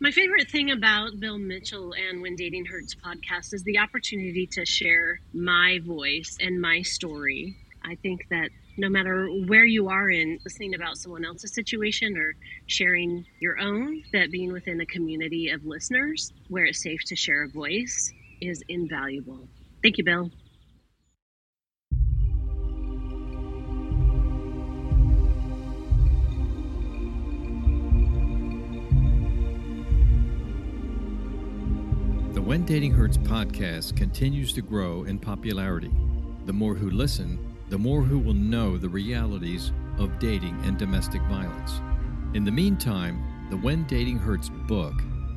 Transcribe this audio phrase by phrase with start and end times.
[0.00, 4.66] My favorite thing about Bill Mitchell and When Dating Hurts podcast is the opportunity to
[4.66, 7.56] share my voice and my story.
[7.82, 12.34] I think that no matter where you are in listening about someone else's situation or
[12.66, 17.44] sharing your own, that being within a community of listeners where it's safe to share
[17.44, 19.48] a voice is invaluable.
[19.82, 20.32] Thank you, Bill.
[32.66, 35.90] Dating Hurts podcast continues to grow in popularity.
[36.46, 41.20] The more who listen, the more who will know the realities of dating and domestic
[41.24, 41.82] violence.
[42.32, 44.94] In the meantime, the When Dating Hurts book,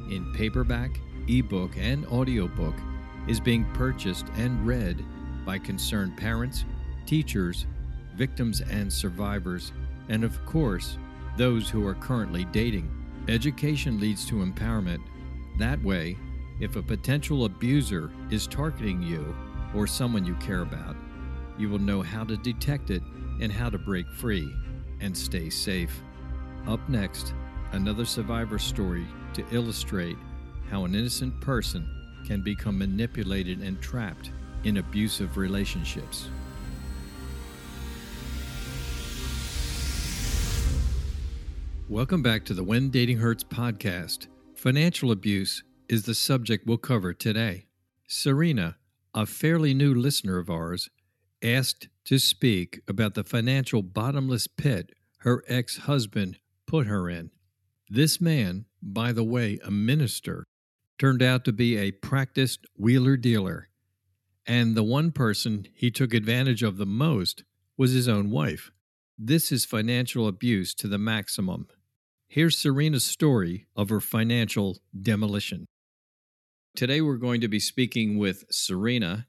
[0.09, 2.75] in paperback, ebook, and audiobook,
[3.27, 5.03] is being purchased and read
[5.45, 6.63] by concerned parents,
[7.05, 7.65] teachers,
[8.15, 9.73] victims and survivors,
[10.07, 10.97] and of course,
[11.35, 12.89] those who are currently dating.
[13.27, 15.01] Education leads to empowerment.
[15.59, 16.15] That way,
[16.59, 19.35] if a potential abuser is targeting you
[19.75, 20.95] or someone you care about,
[21.57, 23.03] you will know how to detect it
[23.39, 24.51] and how to break free
[24.99, 26.01] and stay safe.
[26.67, 27.33] Up next,
[27.73, 30.17] another survivor story to illustrate
[30.71, 31.87] how an innocent person
[32.25, 34.31] can become manipulated and trapped
[34.63, 36.29] in abusive relationships.
[41.87, 44.27] Welcome back to the When Dating Hurts podcast.
[44.55, 47.67] Financial abuse is the subject we'll cover today.
[48.07, 48.77] Serena,
[49.13, 50.89] a fairly new listener of ours,
[51.43, 57.31] asked to speak about the financial bottomless pit her ex husband put her in.
[57.89, 60.43] This man, by the way, a minister,
[60.97, 63.69] turned out to be a practiced wheeler dealer.
[64.45, 67.43] And the one person he took advantage of the most
[67.77, 68.71] was his own wife.
[69.17, 71.67] This is financial abuse to the maximum.
[72.27, 75.65] Here's Serena's story of her financial demolition.
[76.77, 79.25] Today, we're going to be speaking with Serena,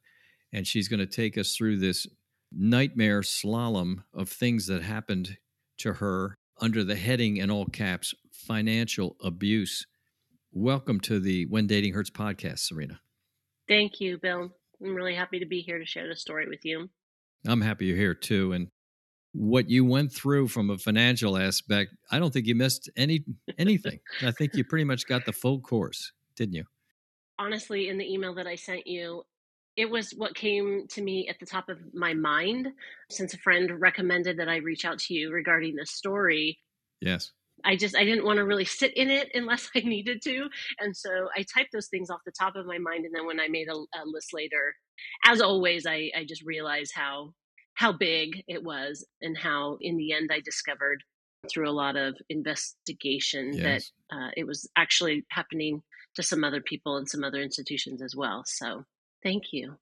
[0.53, 2.07] and she's going to take us through this
[2.53, 5.39] nightmare slalom of things that happened
[5.79, 9.87] to her under the heading in all caps financial abuse.
[10.53, 13.01] Welcome to the When Dating Hurts podcast, Serena.
[13.67, 14.51] Thank you, Bill.
[14.85, 16.91] I'm really happy to be here to share the story with you.
[17.47, 18.53] I'm happy you're here too.
[18.53, 18.69] And
[19.33, 23.25] what you went through from a financial aspect, I don't think you missed any
[23.57, 24.01] anything.
[24.23, 26.65] I think you pretty much got the full course, didn't you?
[27.39, 29.25] Honestly, in the email that I sent you,
[29.77, 32.69] it was what came to me at the top of my mind
[33.11, 36.59] since a friend recommended that I reach out to you regarding this story.
[37.01, 37.31] Yes.
[37.65, 40.49] I just I didn't want to really sit in it unless I needed to,
[40.81, 43.05] and so I typed those things off the top of my mind.
[43.05, 44.75] And then when I made a, a list later,
[45.25, 47.35] as always, I, I just realized how
[47.75, 51.05] how big it was and how in the end I discovered
[51.49, 53.93] through a lot of investigation yes.
[54.11, 55.83] that uh, it was actually happening
[56.15, 58.43] to some other people and some other institutions as well.
[58.47, 58.85] So
[59.23, 59.77] thank you.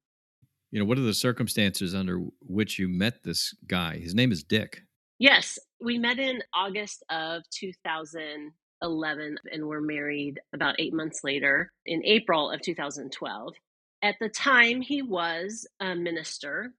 [0.71, 3.99] You know, what are the circumstances under which you met this guy?
[3.99, 4.83] His name is Dick.
[5.19, 12.05] Yes, we met in August of 2011 and were married about eight months later in
[12.05, 13.55] April of 2012.
[14.03, 16.75] At the time, he was a minister,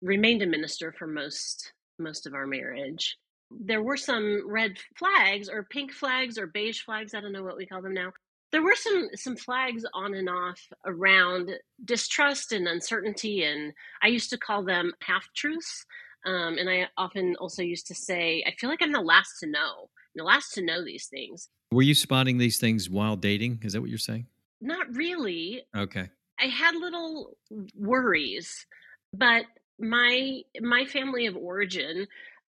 [0.00, 3.16] remained a minister for most most of our marriage.
[3.50, 7.56] There were some red flags or pink flags or beige flags, I don't know what
[7.56, 8.12] we call them now.
[8.50, 11.50] There were some some flags on and off around
[11.84, 13.72] distrust and uncertainty and
[14.02, 15.84] I used to call them half truths
[16.24, 19.46] um, and I often also used to say, I feel like I'm the last to
[19.46, 21.48] know, the last to know these things.
[21.72, 23.60] Were you spotting these things while dating?
[23.62, 24.26] Is that what you're saying?
[24.60, 25.62] Not really.
[25.76, 26.08] Okay.
[26.40, 27.36] I had little
[27.74, 28.66] worries,
[29.12, 29.44] but
[29.78, 32.06] my my family of origin,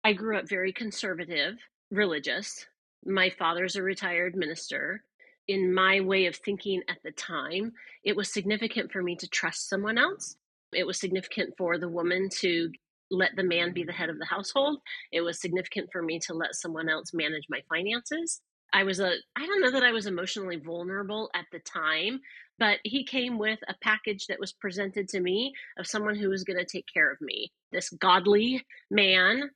[0.04, 1.56] I grew up very conservative,
[1.90, 2.66] religious.
[3.04, 5.02] My father's a retired minister.
[5.48, 7.72] In my way of thinking at the time,
[8.04, 10.36] it was significant for me to trust someone else.
[10.72, 12.70] It was significant for the woman to
[13.10, 14.80] let the man be the head of the household.
[15.12, 18.40] It was significant for me to let someone else manage my finances.
[18.72, 22.20] I was a, I don't know that I was emotionally vulnerable at the time,
[22.58, 26.44] but he came with a package that was presented to me of someone who was
[26.44, 27.52] going to take care of me.
[27.70, 29.50] This godly man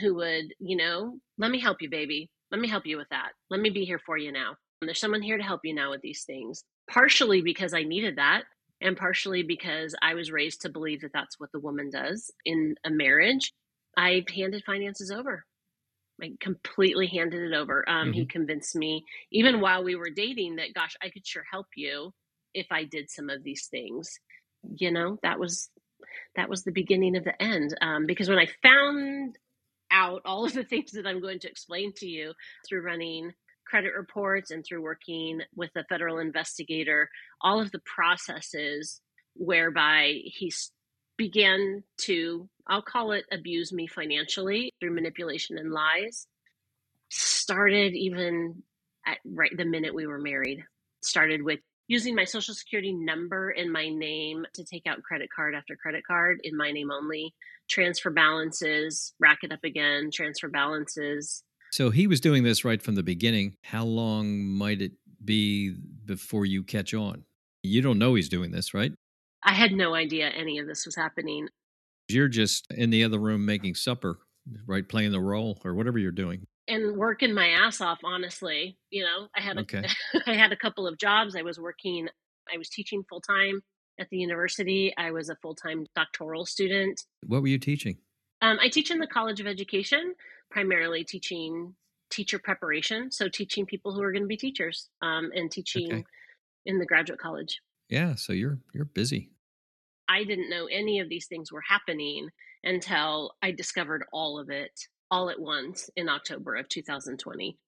[0.00, 2.30] who would, you know, let me help you, baby.
[2.50, 3.30] Let me help you with that.
[3.48, 4.56] Let me be here for you now.
[4.82, 6.64] There's someone here to help you now with these things.
[6.90, 8.44] Partially because I needed that,
[8.80, 12.76] and partially because I was raised to believe that that's what the woman does in
[12.84, 13.52] a marriage.
[13.96, 15.44] I handed finances over.
[16.22, 17.88] I completely handed it over.
[17.88, 18.12] Um, mm-hmm.
[18.12, 22.12] He convinced me, even while we were dating, that gosh, I could sure help you
[22.54, 24.18] if I did some of these things.
[24.76, 25.70] You know, that was
[26.36, 27.76] that was the beginning of the end.
[27.80, 29.36] Um, because when I found
[29.90, 32.32] out all of the things that I'm going to explain to you
[32.66, 33.32] through running
[33.70, 37.08] credit reports and through working with a federal investigator,
[37.40, 39.00] all of the processes
[39.34, 40.52] whereby he
[41.16, 46.26] began to, I'll call it abuse me financially through manipulation and lies,
[47.10, 48.62] started even
[49.06, 50.64] at right the minute we were married.
[51.02, 55.54] Started with using my social security number in my name to take out credit card
[55.54, 57.34] after credit card in my name only,
[57.68, 61.42] transfer balances, rack it up again, transfer balances.
[61.72, 63.56] So he was doing this right from the beginning.
[63.62, 64.92] How long might it
[65.24, 65.74] be
[66.04, 67.24] before you catch on?
[67.62, 68.92] You don't know he's doing this, right?
[69.44, 71.48] I had no idea any of this was happening.
[72.08, 74.18] You're just in the other room making supper,
[74.66, 74.86] right?
[74.86, 76.46] Playing the role or whatever you're doing.
[76.66, 78.76] And working my ass off, honestly.
[78.90, 79.84] You know, I had a, okay.
[80.26, 81.36] I had a couple of jobs.
[81.36, 82.08] I was working,
[82.52, 83.62] I was teaching full time
[83.98, 84.92] at the university.
[84.96, 87.00] I was a full time doctoral student.
[87.26, 87.98] What were you teaching?
[88.42, 90.14] Um, I teach in the College of Education,
[90.50, 91.74] primarily teaching
[92.10, 93.10] teacher preparation.
[93.10, 96.04] So teaching people who are going to be teachers um, and teaching okay.
[96.66, 97.60] in the graduate college.
[97.88, 99.30] Yeah, so you're you're busy.
[100.08, 102.28] I didn't know any of these things were happening
[102.64, 104.72] until I discovered all of it
[105.10, 107.58] all at once in October of 2020.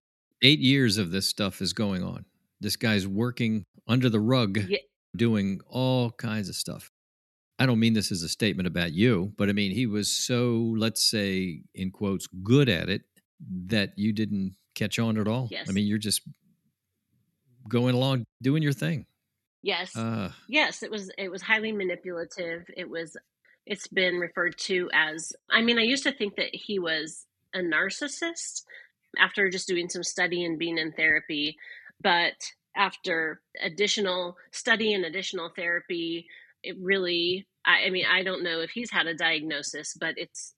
[0.44, 2.24] 8 years of this stuff is going on.
[2.60, 4.78] This guy's working under the rug yeah.
[5.16, 6.91] doing all kinds of stuff.
[7.62, 10.74] I don't mean this as a statement about you, but I mean he was so
[10.76, 13.02] let's say in quotes good at it
[13.66, 15.46] that you didn't catch on at all.
[15.48, 15.68] Yes.
[15.68, 16.22] I mean you're just
[17.68, 19.06] going along doing your thing.
[19.62, 19.96] Yes.
[19.96, 22.64] Uh, yes, it was it was highly manipulative.
[22.76, 23.16] It was
[23.64, 27.60] it's been referred to as I mean, I used to think that he was a
[27.60, 28.62] narcissist
[29.20, 31.56] after just doing some study and being in therapy,
[32.00, 32.34] but
[32.74, 36.26] after additional study and additional therapy,
[36.62, 40.54] it really I, I mean, I don't know if he's had a diagnosis, but it's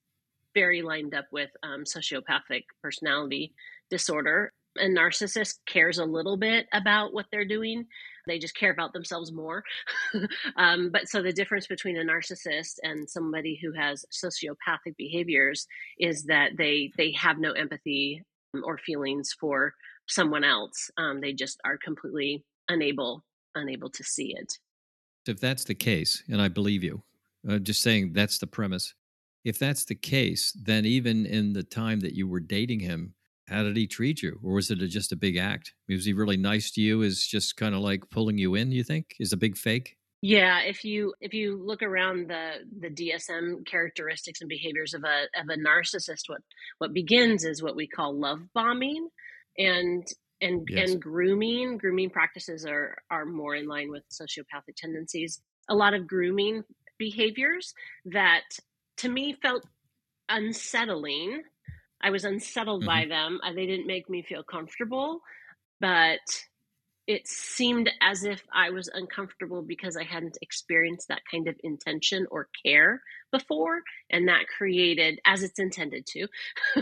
[0.53, 3.53] very lined up with um, sociopathic personality
[3.89, 4.51] disorder.
[4.77, 7.85] A narcissist cares a little bit about what they're doing
[8.27, 9.63] they just care about themselves more.
[10.57, 15.67] um, but so the difference between a narcissist and somebody who has sociopathic behaviors
[15.99, 18.23] is that they they have no empathy
[18.63, 19.73] or feelings for
[20.07, 20.89] someone else.
[20.97, 23.23] Um, they just are completely unable
[23.55, 24.53] unable to see it.
[25.27, 27.03] If that's the case, and I believe you,
[27.49, 28.93] uh, just saying that's the premise.
[29.43, 33.13] If that's the case, then even in the time that you were dating him,
[33.47, 34.39] how did he treat you?
[34.43, 35.73] Or was it a, just a big act?
[35.87, 38.83] Was he really nice to you is just kind of like pulling you in you
[38.83, 39.15] think?
[39.19, 39.97] Is a big fake?
[40.21, 45.25] Yeah if you if you look around the the dsm characteristics and behaviors of a
[45.39, 46.41] of a narcissist what
[46.79, 49.07] what begins is what we call love bombing
[49.59, 50.07] and
[50.41, 50.91] and yes.
[50.91, 56.07] and grooming grooming practices are are more in line with sociopathic tendencies a lot of
[56.07, 56.63] grooming
[56.97, 57.73] behaviors
[58.05, 58.43] that
[58.97, 59.65] to me felt
[60.29, 61.43] unsettling
[62.05, 62.87] I was unsettled mm-hmm.
[62.87, 63.39] by them.
[63.55, 65.21] They didn't make me feel comfortable,
[65.79, 66.19] but
[67.07, 72.27] it seemed as if I was uncomfortable because I hadn't experienced that kind of intention
[72.31, 73.01] or care
[73.31, 73.81] before.
[74.09, 76.27] And that created, as it's intended to,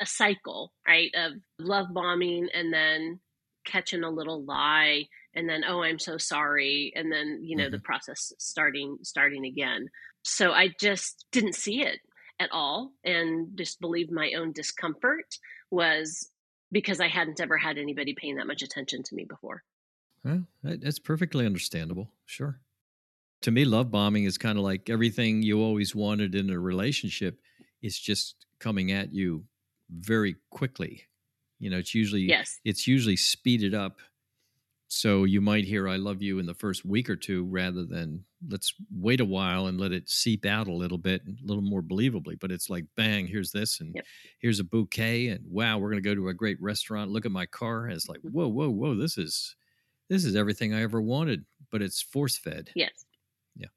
[0.00, 3.20] a cycle, right, of love bombing and then
[3.66, 5.04] catching a little lie
[5.34, 7.72] and then oh i'm so sorry and then you know mm-hmm.
[7.72, 9.86] the process starting starting again
[10.22, 12.00] so i just didn't see it
[12.40, 15.36] at all and just believed my own discomfort
[15.70, 16.30] was
[16.72, 19.62] because I hadn't ever had anybody paying that much attention to me before.
[20.24, 22.10] Well, that's perfectly understandable.
[22.26, 22.60] Sure.
[23.42, 27.40] To me, love bombing is kind of like everything you always wanted in a relationship
[27.82, 29.44] is just coming at you
[29.90, 31.04] very quickly.
[31.58, 32.58] You know, it's usually yes.
[32.64, 34.00] it's usually speeded up
[34.92, 38.24] so you might hear I love you in the first week or two rather than
[38.48, 41.80] let's wait a while and let it seep out a little bit, a little more
[41.80, 42.40] believably.
[42.40, 44.04] But it's like, bang, here's this, and yep.
[44.40, 47.12] here's a bouquet, and wow, we're going to go to a great restaurant.
[47.12, 47.84] Look at my car.
[47.84, 48.36] And it's like, mm-hmm.
[48.36, 49.54] whoa, whoa, whoa, this is
[50.08, 52.70] this is everything I ever wanted, but it's force fed.
[52.74, 52.90] Yes.
[53.54, 53.68] Yeah.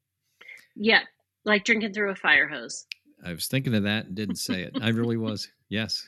[0.74, 1.02] Yeah.
[1.44, 2.86] Like drinking through a fire hose.
[3.24, 4.76] I was thinking of that and didn't say it.
[4.80, 5.48] I really was.
[5.68, 6.06] Yes.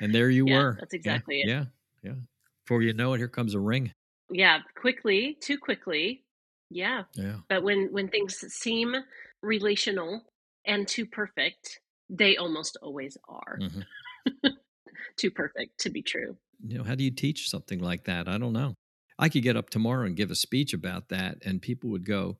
[0.00, 0.76] And there you yeah, were.
[0.78, 1.66] That's exactly yeah, it.
[2.02, 2.10] Yeah.
[2.10, 2.16] Yeah.
[2.64, 3.92] Before you know it, here comes a ring
[4.30, 6.24] yeah quickly too quickly
[6.70, 8.94] yeah yeah but when when things seem
[9.42, 10.22] relational
[10.66, 14.48] and too perfect they almost always are mm-hmm.
[15.16, 16.36] too perfect to be true
[16.66, 18.74] you know how do you teach something like that i don't know
[19.18, 22.36] i could get up tomorrow and give a speech about that and people would go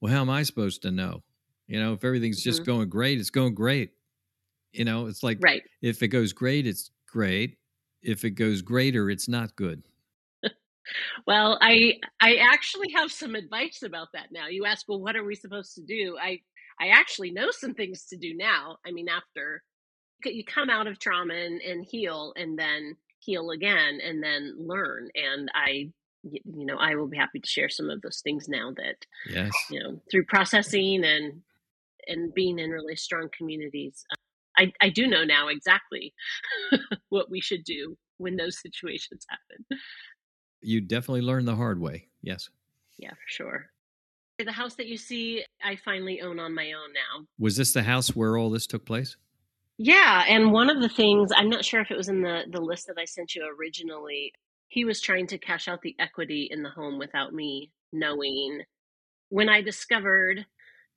[0.00, 1.22] well how am i supposed to know
[1.66, 2.72] you know if everything's just mm-hmm.
[2.72, 3.92] going great it's going great
[4.72, 7.58] you know it's like right if it goes great it's great
[8.02, 9.82] if it goes greater it's not good
[11.26, 14.48] well, I I actually have some advice about that now.
[14.48, 16.16] You ask, well, what are we supposed to do?
[16.20, 16.40] I
[16.80, 18.78] I actually know some things to do now.
[18.86, 19.62] I mean, after
[20.24, 25.08] you come out of trauma and, and heal, and then heal again and then learn.
[25.14, 25.90] And I,
[26.22, 29.52] you know, I will be happy to share some of those things now that, yes,
[29.70, 31.42] you know, through processing and
[32.06, 36.14] and being in really strong communities, uh, I I do know now exactly
[37.08, 39.80] what we should do when those situations happen.
[40.60, 42.08] You definitely learned the hard way.
[42.22, 42.48] Yes.
[42.98, 43.66] Yeah, for sure.
[44.38, 47.26] The house that you see, I finally own on my own now.
[47.38, 49.16] Was this the house where all this took place?
[49.78, 52.60] Yeah, and one of the things I'm not sure if it was in the the
[52.60, 54.32] list that I sent you originally.
[54.68, 58.62] He was trying to cash out the equity in the home without me knowing.
[59.28, 60.46] When I discovered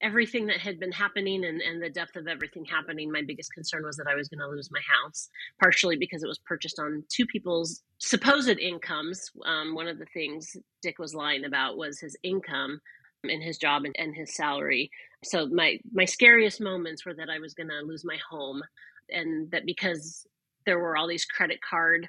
[0.02, 3.84] everything that had been happening and, and the depth of everything happening, my biggest concern
[3.84, 5.30] was that I was going to lose my house,
[5.62, 9.32] partially because it was purchased on two people's supposed incomes.
[9.46, 12.80] Um, one of the things Dick was lying about was his income
[13.24, 14.92] and his job and, and his salary.
[15.24, 18.62] So my my scariest moments were that I was going to lose my home,
[19.10, 20.28] and that because
[20.66, 22.08] there were all these credit card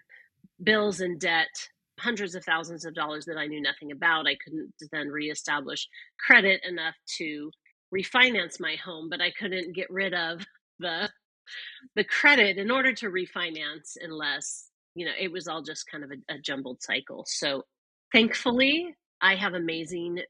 [0.62, 1.48] bills and debt
[1.98, 4.26] hundreds of thousands of dollars that I knew nothing about.
[4.26, 5.88] I couldn't then reestablish
[6.24, 7.50] credit enough to
[7.94, 10.44] refinance my home, but I couldn't get rid of
[10.78, 11.08] the
[11.96, 16.10] the credit in order to refinance unless you know it was all just kind of
[16.10, 17.24] a, a jumbled cycle.
[17.26, 17.64] So
[18.12, 20.20] thankfully, I have amazing,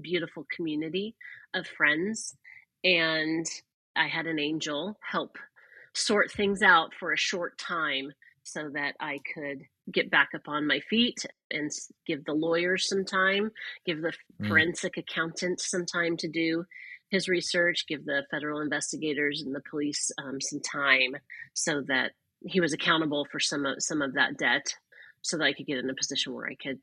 [0.00, 1.16] beautiful community
[1.54, 2.36] of friends,
[2.84, 3.46] and
[3.96, 5.38] I had an angel help
[5.94, 10.66] sort things out for a short time so that I could get back up on
[10.66, 11.70] my feet and
[12.06, 13.50] give the lawyers some time,
[13.84, 14.48] give the mm.
[14.48, 16.64] forensic accountant some time to do
[17.10, 21.16] his research, give the federal investigators and the police um, some time
[21.54, 22.12] so that
[22.44, 24.74] he was accountable for some of some of that debt
[25.22, 26.78] so that I could get in a position where I could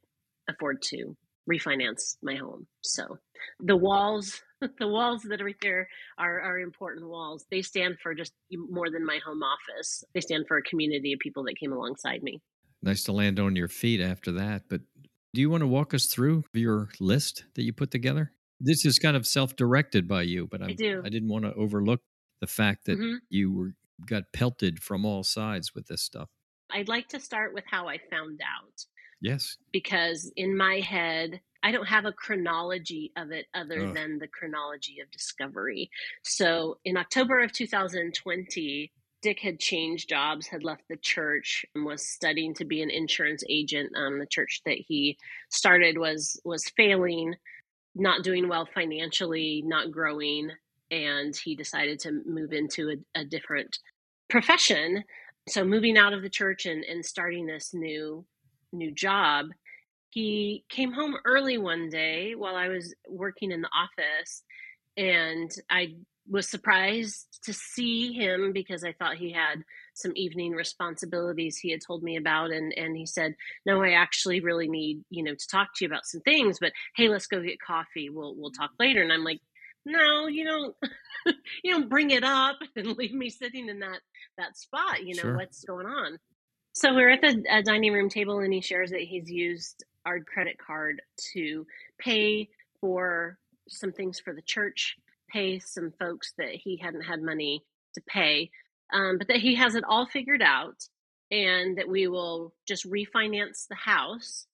[0.50, 1.15] afford to
[1.50, 2.68] refinance my home.
[2.82, 3.18] So
[3.60, 4.42] the walls
[4.80, 5.88] the walls that are there
[6.18, 7.46] are, are important walls.
[7.51, 10.03] They stand for just more than my home office.
[10.13, 12.42] They stand for a community of people that came alongside me.
[12.82, 14.63] Nice to land on your feet after that.
[14.70, 14.82] But
[15.34, 18.32] do you want to walk us through your list that you put together?
[18.60, 21.01] This is kind of self-directed by you, but I'm, I do.
[21.05, 22.01] I didn't want to overlook
[22.41, 23.15] the fact that mm-hmm.
[23.29, 23.72] you were
[24.05, 26.29] got pelted from all sides with this stuff.
[26.72, 28.86] I'd like to start with how I found out.
[29.22, 29.57] Yes.
[29.72, 33.93] Because in my head, I don't have a chronology of it other Ugh.
[33.93, 35.89] than the chronology of discovery.
[36.24, 38.91] So in October of 2020,
[39.22, 43.43] Dick had changed jobs, had left the church, and was studying to be an insurance
[43.48, 43.93] agent.
[43.95, 45.17] Um, the church that he
[45.50, 47.36] started was was failing
[47.95, 50.50] not doing well financially, not growing,
[50.91, 53.79] and he decided to move into a, a different
[54.29, 55.03] profession.
[55.47, 58.25] So moving out of the church and, and starting this new
[58.71, 59.47] new job,
[60.09, 64.43] he came home early one day while I was working in the office,
[64.97, 65.95] and I
[66.27, 71.81] was surprised to see him because I thought he had some evening responsibilities he had
[71.85, 73.35] told me about and and he said
[73.65, 76.71] no i actually really need you know to talk to you about some things but
[76.95, 78.09] hey let's go get coffee.
[78.09, 79.01] We'll we'll talk later.
[79.01, 79.39] And i'm like
[79.85, 80.75] no you don't
[81.63, 84.00] you don't bring it up and leave me sitting in that
[84.38, 85.38] that spot you know sure.
[85.38, 86.17] what's going on?
[86.75, 90.57] So we're at the dining room table and he shares that he's used our credit
[90.57, 91.01] card
[91.33, 91.67] to
[92.00, 92.50] pay
[92.81, 93.38] for
[93.69, 94.97] some things for the church
[95.33, 97.63] pay some folks that he hadn't had money
[97.95, 98.51] to pay,
[98.93, 100.88] um, but that he has it all figured out
[101.31, 104.45] and that we will just refinance the house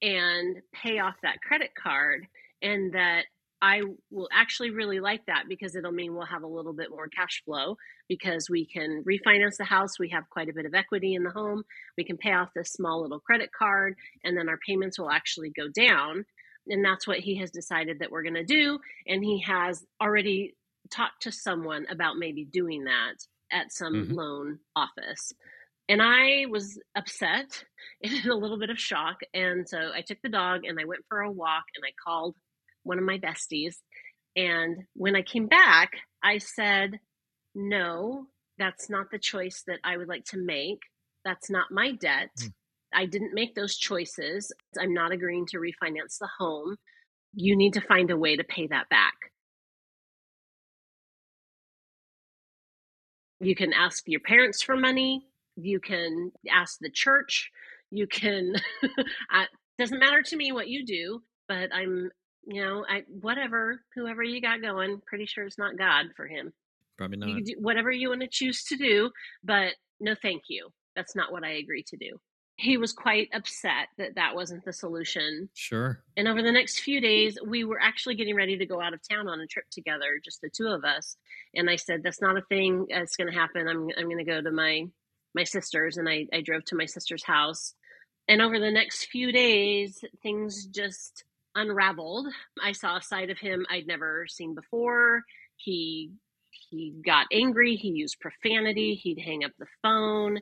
[0.00, 2.26] and pay off that credit card
[2.62, 3.24] and that
[3.62, 7.08] I will actually really like that because it'll mean we'll have a little bit more
[7.08, 7.76] cash flow
[8.08, 9.98] because we can refinance the house.
[9.98, 11.64] We have quite a bit of equity in the home.
[11.98, 15.50] We can pay off this small little credit card, and then our payments will actually
[15.50, 16.24] go down
[16.68, 20.54] and that's what he has decided that we're going to do and he has already
[20.90, 23.14] talked to someone about maybe doing that
[23.52, 24.14] at some mm-hmm.
[24.14, 25.32] loan office
[25.88, 27.64] and i was upset
[28.02, 30.84] and in a little bit of shock and so i took the dog and i
[30.84, 32.34] went for a walk and i called
[32.82, 33.76] one of my besties
[34.36, 35.90] and when i came back
[36.22, 36.98] i said
[37.54, 38.26] no
[38.58, 40.80] that's not the choice that i would like to make
[41.24, 42.52] that's not my debt mm.
[42.92, 44.52] I didn't make those choices.
[44.78, 46.76] I'm not agreeing to refinance the home.
[47.34, 49.14] You need to find a way to pay that back.
[53.40, 55.26] You can ask your parents for money.
[55.56, 57.50] You can ask the church.
[57.90, 62.10] You can, it doesn't matter to me what you do, but I'm,
[62.46, 66.52] you know, I, whatever, whoever you got going, pretty sure it's not God for him.
[66.96, 67.28] Probably not.
[67.28, 69.10] You can do whatever you want to choose to do,
[69.42, 70.68] but no, thank you.
[70.94, 72.20] That's not what I agree to do
[72.60, 75.48] he was quite upset that that wasn't the solution.
[75.54, 76.02] Sure.
[76.16, 79.00] And over the next few days, we were actually getting ready to go out of
[79.08, 81.16] town on a trip together, just the two of us.
[81.54, 83.66] And I said, "That's not a thing that's going to happen.
[83.66, 84.86] I'm I'm going to go to my
[85.34, 87.74] my sister's and I, I drove to my sister's house.
[88.28, 91.24] And over the next few days, things just
[91.54, 92.26] unraveled.
[92.62, 95.22] I saw a side of him I'd never seen before.
[95.56, 96.10] He
[96.68, 100.38] he got angry, he used profanity, he'd hang up the phone.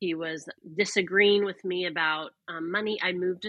[0.00, 2.98] He was disagreeing with me about um, money.
[3.02, 3.46] I moved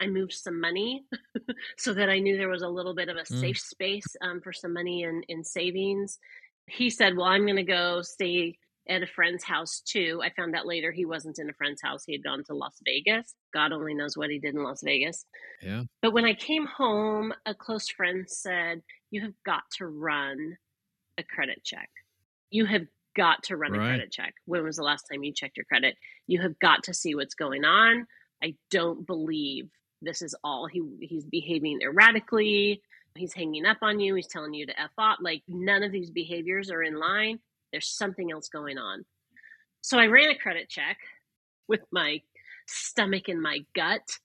[0.00, 1.04] I moved some money
[1.78, 3.40] so that I knew there was a little bit of a mm.
[3.40, 6.18] safe space um, for some money in, in savings.
[6.66, 10.20] He said, Well, I'm going to go stay at a friend's house too.
[10.24, 12.02] I found out later he wasn't in a friend's house.
[12.04, 13.36] He had gone to Las Vegas.
[13.54, 15.24] God only knows what he did in Las Vegas.
[15.62, 15.84] Yeah.
[16.00, 18.82] But when I came home, a close friend said,
[19.12, 20.56] You have got to run
[21.16, 21.90] a credit check.
[22.50, 23.84] You have got to run right.
[23.84, 24.34] a credit check.
[24.46, 25.96] When was the last time you checked your credit?
[26.26, 28.06] You have got to see what's going on.
[28.42, 29.68] I don't believe
[30.00, 32.82] this is all he he's behaving erratically.
[33.14, 34.14] He's hanging up on you.
[34.14, 35.18] He's telling you to f off.
[35.20, 37.38] Like none of these behaviors are in line.
[37.70, 39.04] There's something else going on.
[39.82, 40.98] So I ran a credit check
[41.68, 42.22] with my
[42.66, 44.18] stomach in my gut.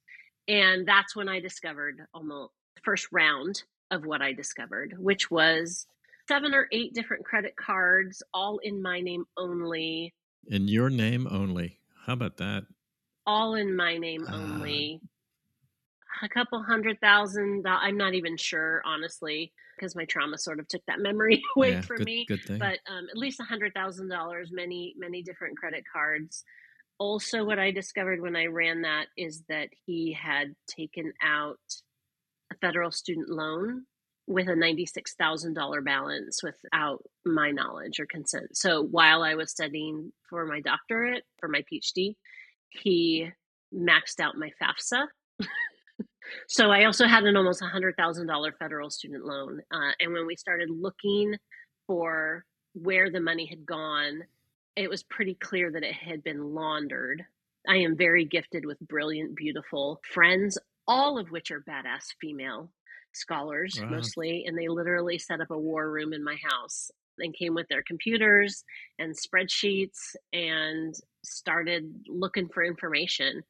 [0.48, 5.86] And that's when I discovered almost the first round of what I discovered, which was
[6.27, 10.13] seven or eight different credit cards, all in my name only.
[10.48, 11.79] In your name only.
[12.05, 12.63] How about that?
[13.25, 15.01] All in my name uh, only
[16.24, 17.65] a couple hundred thousand.
[17.67, 21.81] I'm not even sure, honestly, because my trauma sort of took that memory away yeah,
[21.81, 22.25] from good, me.
[22.27, 22.60] Good thing.
[22.60, 26.43] But um, at least a hundred thousand dollars, many many different credit cards.
[27.00, 31.60] Also, what I discovered when I ran that is that he had taken out
[32.51, 33.86] a federal student loan
[34.27, 38.57] with a $96,000 balance without my knowledge or consent.
[38.57, 42.15] So while I was studying for my doctorate, for my PhD,
[42.69, 43.29] he
[43.74, 45.07] maxed out my FAFSA
[46.48, 49.62] So I also had an almost $100,000 federal student loan.
[49.72, 51.36] Uh, and when we started looking
[51.86, 52.43] for
[52.74, 54.24] where the money had gone,
[54.75, 57.25] it was pretty clear that it had been laundered.
[57.67, 62.69] I am very gifted with brilliant, beautiful friends, all of which are badass female
[63.19, 63.89] scholars wow.
[63.89, 64.45] mostly.
[64.47, 67.84] And they literally set up a war room in my house and came with their
[67.84, 68.63] computers
[68.99, 73.43] and spreadsheets and started looking for information.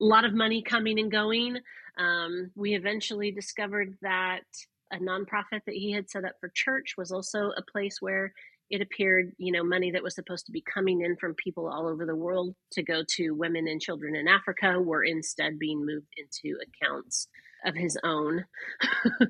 [0.00, 1.58] A lot of money coming and going.
[1.98, 4.42] Um, we eventually discovered that
[4.92, 8.32] a nonprofit that he had set up for church was also a place where
[8.70, 11.88] it appeared, you know, money that was supposed to be coming in from people all
[11.88, 16.06] over the world to go to women and children in Africa were instead being moved
[16.16, 17.28] into accounts
[17.64, 18.44] of his own.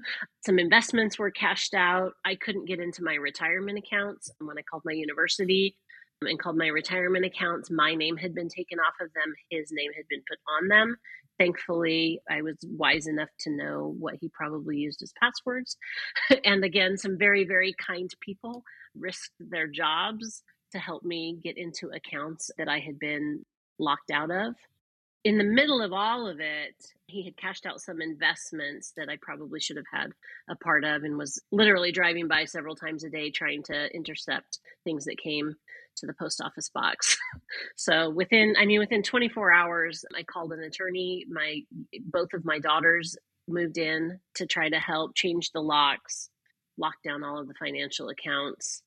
[0.46, 2.12] Some investments were cashed out.
[2.24, 4.30] I couldn't get into my retirement accounts.
[4.38, 5.76] When I called my university
[6.22, 9.90] and called my retirement accounts, my name had been taken off of them, his name
[9.96, 10.96] had been put on them
[11.40, 15.76] thankfully i was wise enough to know what he probably used as passwords
[16.44, 18.62] and again some very very kind people
[18.94, 23.42] risked their jobs to help me get into accounts that i had been
[23.78, 24.54] locked out of
[25.24, 26.74] in the middle of all of it
[27.06, 30.11] he had cashed out some investments that i probably should have had
[30.48, 34.61] a part of and was literally driving by several times a day trying to intercept
[34.85, 35.54] things that came
[35.96, 37.16] to the post office box.
[37.76, 41.26] so within, I mean, within 24 hours, I called an attorney.
[41.28, 41.61] My
[42.04, 43.16] both of my daughters
[43.48, 46.30] moved in to try to help change the locks,
[46.78, 48.83] lock down all of the financial accounts,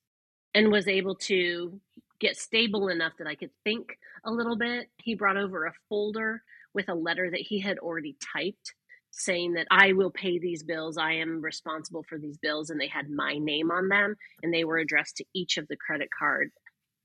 [0.54, 1.80] and was able to
[2.20, 4.88] get stable enough that I could think a little bit.
[4.98, 6.42] He brought over a folder
[6.74, 8.74] with a letter that he had already typed
[9.14, 10.98] saying that I will pay these bills.
[10.98, 12.70] I am responsible for these bills.
[12.70, 15.78] And they had my name on them and they were addressed to each of the
[15.78, 16.50] credit card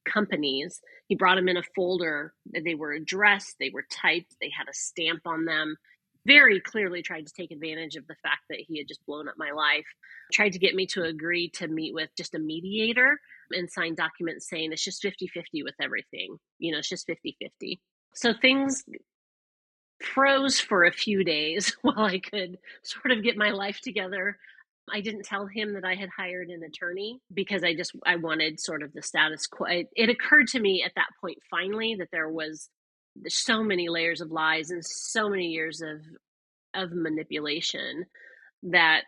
[0.06, 0.80] companies.
[1.06, 2.32] He brought them in a folder.
[2.46, 5.76] They were addressed, they were typed, they had a stamp on them.
[6.26, 9.34] Very clearly tried to take advantage of the fact that he had just blown up
[9.36, 9.86] my life.
[10.32, 13.18] Tried to get me to agree to meet with just a mediator
[13.52, 16.36] and sign documents saying it's just 50 50 with everything.
[16.58, 17.80] You know, it's just 50 50.
[18.14, 18.84] So things
[20.02, 24.38] froze for a few days while I could sort of get my life together.
[24.90, 28.58] I didn't tell him that I had hired an attorney because I just I wanted
[28.58, 29.66] sort of the status quo.
[29.66, 32.70] It, it occurred to me at that point finally that there was
[33.26, 36.00] so many layers of lies and so many years of
[36.74, 38.06] of manipulation
[38.62, 39.04] that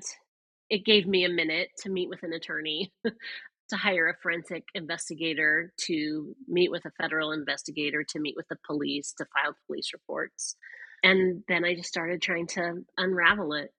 [0.68, 2.92] it gave me a minute to meet with an attorney
[3.70, 8.58] to hire a forensic investigator to meet with a federal investigator to meet with the
[8.66, 10.56] police to file police reports
[11.02, 13.72] and then i just started trying to unravel it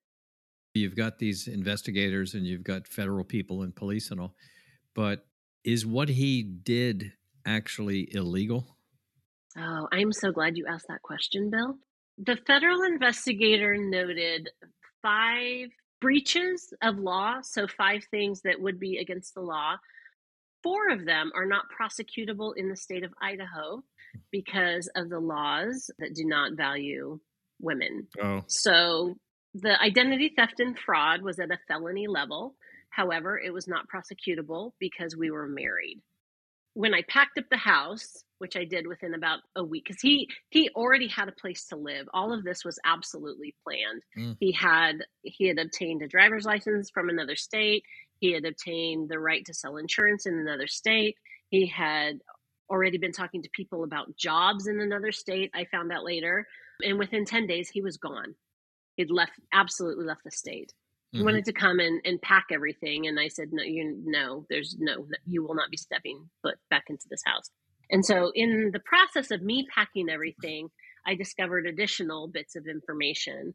[0.74, 4.36] You've got these investigators and you've got federal people and police and all,
[4.96, 5.26] but
[5.66, 7.12] is what he did
[7.46, 8.78] actually illegal?
[9.58, 11.76] Oh, I'm so glad you asked that question, Bill.
[12.18, 14.50] The federal investigator noted
[15.02, 15.70] five
[16.02, 19.78] breaches of law, so five things that would be against the law.
[20.64, 23.82] four of them are not prosecutable in the state of Idaho
[24.32, 27.20] because of the laws that do not value
[27.60, 28.08] women.
[28.22, 28.44] Oh.
[28.48, 29.16] So
[29.54, 32.56] the identity theft and fraud was at a felony level.
[32.90, 36.02] However, it was not prosecutable because we were married.
[36.74, 40.28] When I packed up the house, which I did within about a week, because he
[40.50, 42.08] he already had a place to live.
[42.14, 44.02] All of this was absolutely planned.
[44.18, 44.36] Mm.
[44.40, 47.84] He had he had obtained a driver's license from another state.
[48.20, 51.16] He had obtained the right to sell insurance in another state.
[51.50, 52.20] He had
[52.70, 55.52] already been talking to people about jobs in another state.
[55.54, 56.48] I found out later.
[56.84, 58.34] And within 10 days, he was gone.
[58.96, 60.74] He'd left, absolutely left the state.
[61.12, 61.26] He Mhm.
[61.26, 63.08] wanted to come and, and pack everything.
[63.08, 66.86] And I said, no, you, no, there's no, you will not be stepping foot back
[66.90, 67.50] into this house.
[67.92, 70.70] And so in the process of me packing everything,
[71.06, 73.54] I discovered additional bits of information.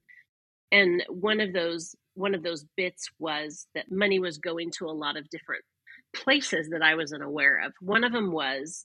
[0.70, 4.92] And one of those, one of those bits was that money was going to a
[4.92, 5.64] lot of different
[6.14, 7.72] places that I wasn't aware of.
[7.80, 8.84] One of them was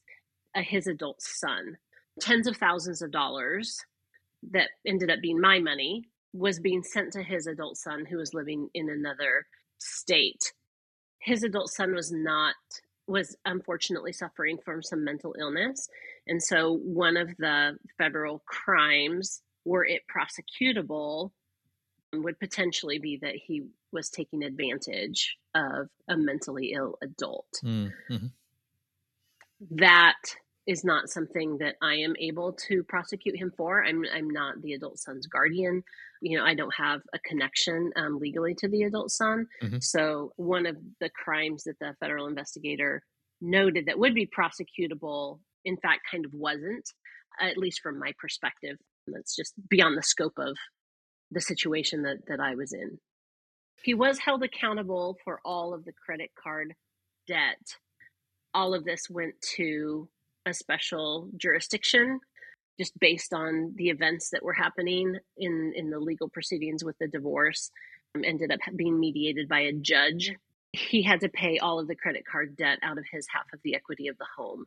[0.56, 1.76] uh, his adult son.
[2.20, 3.78] Tens of thousands of dollars
[4.52, 8.34] that ended up being my money was being sent to his adult son who was
[8.34, 9.46] living in another
[9.80, 10.54] state.
[11.20, 12.56] His adult son was not
[13.08, 15.90] was unfortunately suffering from some mental illness.
[16.28, 21.32] And so one of the federal crimes were it prosecutable
[22.14, 28.32] would potentially be that he was taking advantage of a mentally ill adult Mm, mhm.
[29.72, 30.20] that
[30.68, 33.84] is not something that I am able to prosecute him for.
[33.84, 35.84] I'm I'm not the adult son's guardian.
[36.22, 39.48] You know, I don't have a connection um, legally to the adult son.
[39.62, 39.84] Mhm.
[39.84, 43.04] So one of the crimes that the federal investigator
[43.42, 46.88] noted that would be prosecutable, in fact, kind of wasn't,
[47.40, 48.78] at least from my perspective.
[49.08, 50.56] That's just beyond the scope of
[51.32, 53.00] the situation that that I was in.
[53.82, 56.76] He was held accountable for all of the credit card
[57.28, 57.58] debt
[58.54, 60.10] all of this went to
[60.46, 62.20] a special jurisdiction
[62.80, 67.08] just based on the events that were happening in in the legal proceedings with the
[67.08, 67.70] divorce
[68.16, 70.34] um, ended up being mediated by a judge.
[70.74, 73.60] He had to pay all of the credit card debt out of his half of
[73.64, 74.66] the equity of the home.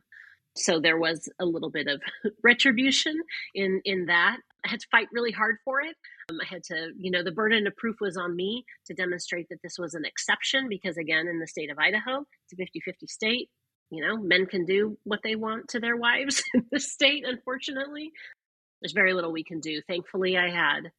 [0.55, 2.01] So there was a little bit of
[2.43, 3.19] retribution
[3.53, 4.37] in in that.
[4.63, 5.95] I had to fight really hard for it.
[6.29, 9.47] Um, i had to you know the burden of proof was on me to demonstrate
[9.49, 13.07] that this was an exception because again in the state of idaho it's a 50-50
[13.07, 13.49] state
[13.89, 18.11] you know, men can do what they want to their wives in the state, unfortunately.
[18.81, 19.81] There's very little we can do.
[19.87, 20.91] Thankfully, I had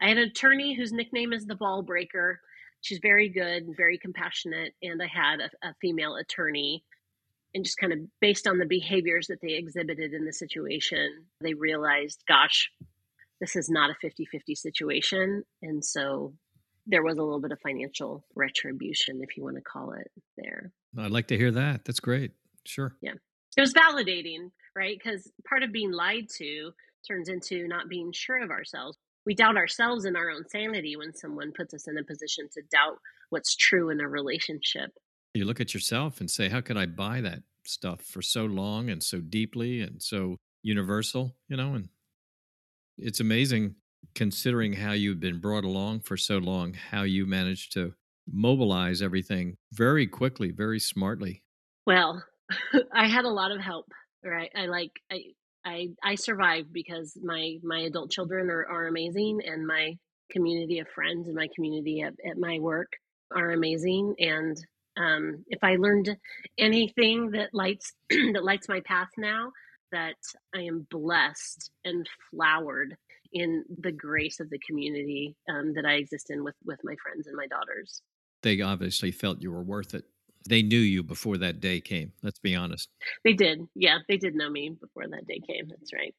[0.00, 2.40] I had an attorney whose nickname is the ball breaker.
[2.80, 6.84] She's very good and very compassionate, and I had a, a female attorney.
[7.54, 11.52] And just kind of based on the behaviors that they exhibited in the situation, they
[11.52, 12.70] realized, gosh,
[13.42, 15.42] this is not a 50 50 situation.
[15.60, 16.32] And so
[16.86, 20.72] there was a little bit of financial retribution, if you want to call it, there.
[20.98, 21.84] I'd like to hear that.
[21.84, 22.32] That's great.
[22.64, 22.96] Sure.
[23.00, 23.14] Yeah.
[23.56, 24.98] It was validating, right?
[25.02, 26.72] Because part of being lied to
[27.06, 28.96] turns into not being sure of ourselves.
[29.24, 32.62] We doubt ourselves and our own sanity when someone puts us in a position to
[32.70, 32.98] doubt
[33.30, 34.90] what's true in a relationship.
[35.34, 38.90] You look at yourself and say, how could I buy that stuff for so long
[38.90, 41.74] and so deeply and so universal, you know?
[41.74, 41.88] And
[42.98, 43.76] it's amazing
[44.14, 47.94] considering how you've been brought along for so long, how you managed to
[48.30, 51.42] mobilize everything very quickly, very smartly.
[51.86, 52.22] Well,
[52.92, 53.86] I had a lot of help,
[54.24, 54.50] right?
[54.54, 55.22] I like I
[55.64, 59.96] I I survived because my my adult children are, are amazing and my
[60.30, 62.92] community of friends and my community at, at my work
[63.34, 64.56] are amazing and
[64.96, 66.16] um, if I learned
[66.58, 69.52] anything that lights that lights my path now,
[69.90, 70.16] that
[70.54, 72.96] I am blessed and flowered
[73.32, 77.26] in the grace of the community um, that I exist in with with my friends
[77.26, 78.02] and my daughters.
[78.42, 80.04] They obviously felt you were worth it.
[80.48, 82.12] They knew you before that day came.
[82.22, 82.88] Let's be honest.
[83.24, 85.68] They did, yeah, they did know me before that day came.
[85.68, 86.12] That's right.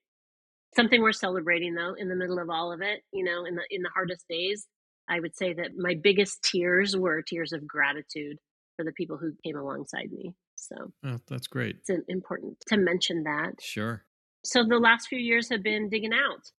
[0.76, 3.02] Something we're celebrating though in the middle of all of it.
[3.12, 4.66] You know, in the in the hardest days,
[5.10, 8.38] I would say that my biggest tears were tears of gratitude
[8.78, 10.34] for the people who came alongside me.
[10.56, 11.76] So Oh, that's great.
[11.88, 13.62] it's important to mention that.
[13.62, 14.04] Sure.
[14.46, 16.50] So the last few years have been digging out,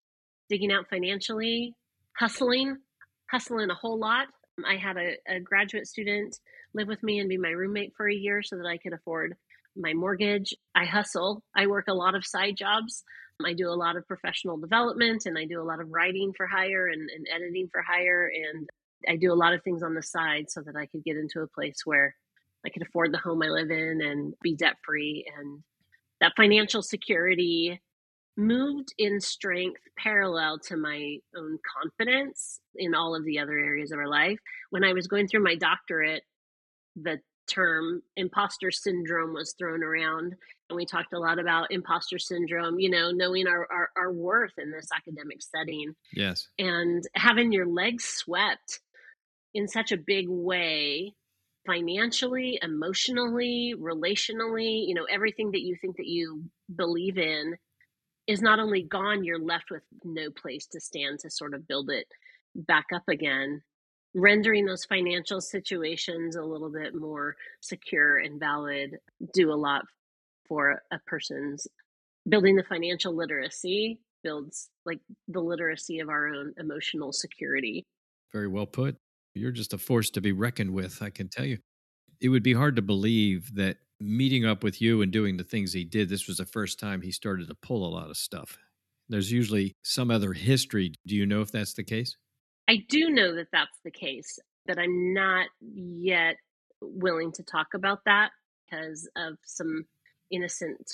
[0.48, 1.74] digging out financially,
[2.16, 2.76] hustling,
[3.30, 4.26] hustling a whole lot.
[4.66, 6.38] I had a, a graduate student
[6.74, 9.36] live with me and be my roommate for a year so that I could afford
[9.76, 10.54] my mortgage.
[10.74, 11.42] I hustle.
[11.56, 13.02] I work a lot of side jobs.
[13.44, 16.46] I do a lot of professional development and I do a lot of writing for
[16.46, 18.30] hire and, and editing for hire.
[18.32, 18.68] And
[19.08, 21.40] I do a lot of things on the side so that I could get into
[21.40, 22.14] a place where
[22.64, 25.26] I could afford the home I live in and be debt free.
[25.36, 25.62] And
[26.20, 27.80] that financial security
[28.36, 33.98] moved in strength parallel to my own confidence in all of the other areas of
[33.98, 34.38] our life.
[34.70, 36.22] When I was going through my doctorate,
[36.96, 40.34] the term imposter syndrome was thrown around
[40.70, 44.52] and we talked a lot about imposter syndrome you know knowing our, our, our worth
[44.58, 48.80] in this academic setting yes and having your legs swept
[49.52, 51.12] in such a big way
[51.66, 56.44] financially emotionally relationally you know everything that you think that you
[56.74, 57.54] believe in
[58.26, 61.90] is not only gone you're left with no place to stand to sort of build
[61.90, 62.06] it
[62.54, 63.62] back up again
[64.14, 68.96] rendering those financial situations a little bit more secure and valid
[69.32, 69.82] do a lot
[70.46, 71.66] for a person's
[72.28, 77.84] building the financial literacy builds like the literacy of our own emotional security.
[78.32, 78.96] Very well put.
[79.34, 81.58] You're just a force to be reckoned with i can tell you.
[82.20, 85.72] It would be hard to believe that meeting up with you and doing the things
[85.72, 88.58] he did this was the first time he started to pull a lot of stuff
[89.08, 92.16] there's usually some other history do you know if that's the case
[92.68, 96.36] I do know that that's the case, but I'm not yet
[96.80, 98.30] willing to talk about that
[98.64, 99.86] because of some
[100.30, 100.92] innocent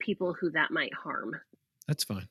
[0.00, 1.40] people who that might harm.
[1.86, 2.28] That's fine.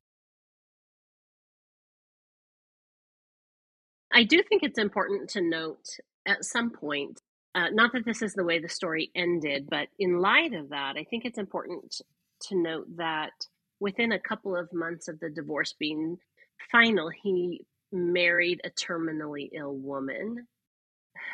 [4.12, 7.20] I do think it's important to note at some point,
[7.54, 10.96] uh, not that this is the way the story ended, but in light of that,
[10.96, 12.00] I think it's important
[12.48, 13.32] to note that
[13.80, 16.16] within a couple of months of the divorce being
[16.70, 20.46] final, he married a terminally ill woman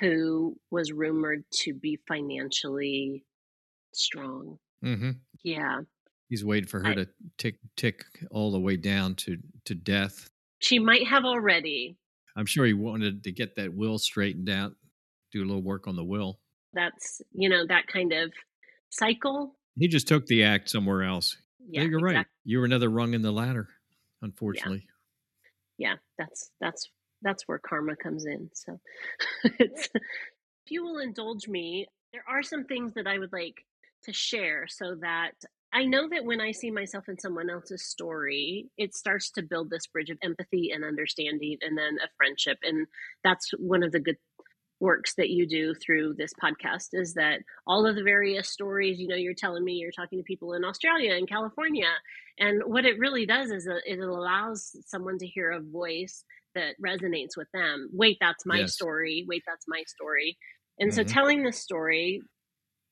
[0.01, 3.25] who was rumored to be financially
[3.93, 4.59] strong.
[4.85, 5.13] Mm-hmm.
[5.43, 5.81] Yeah.
[6.29, 10.31] He's waiting for her I, to tick tick all the way down to to death.
[10.59, 11.97] She might have already.
[12.37, 14.75] I'm sure he wanted to get that will straightened out,
[15.33, 16.39] do a little work on the will.
[16.73, 18.33] That's you know that kind of
[18.91, 19.57] cycle.
[19.77, 21.37] He just took the act somewhere else.
[21.69, 22.17] Yeah, you're exactly.
[22.17, 22.27] right.
[22.45, 23.69] You were another rung in the ladder,
[24.23, 24.87] unfortunately
[25.81, 26.91] yeah, that's that's
[27.23, 28.51] that's where karma comes in.
[28.53, 28.79] So,
[29.45, 29.89] if
[30.69, 33.65] you will indulge me, there are some things that I would like
[34.05, 35.33] to share so that
[35.73, 39.71] I know that when I see myself in someone else's story, it starts to build
[39.71, 42.59] this bridge of empathy and understanding and then a friendship.
[42.63, 42.87] And
[43.25, 44.17] that's one of the good
[44.81, 49.07] works that you do through this podcast is that all of the various stories, you
[49.07, 51.89] know, you're telling me you're talking to people in Australia and California.
[52.39, 57.37] And what it really does is it allows someone to hear a voice that resonates
[57.37, 57.91] with them.
[57.93, 58.75] Wait, that's my yes.
[58.75, 59.25] story.
[59.29, 60.37] Wait, that's my story.
[60.79, 60.97] And mm-hmm.
[60.97, 62.23] so telling this story,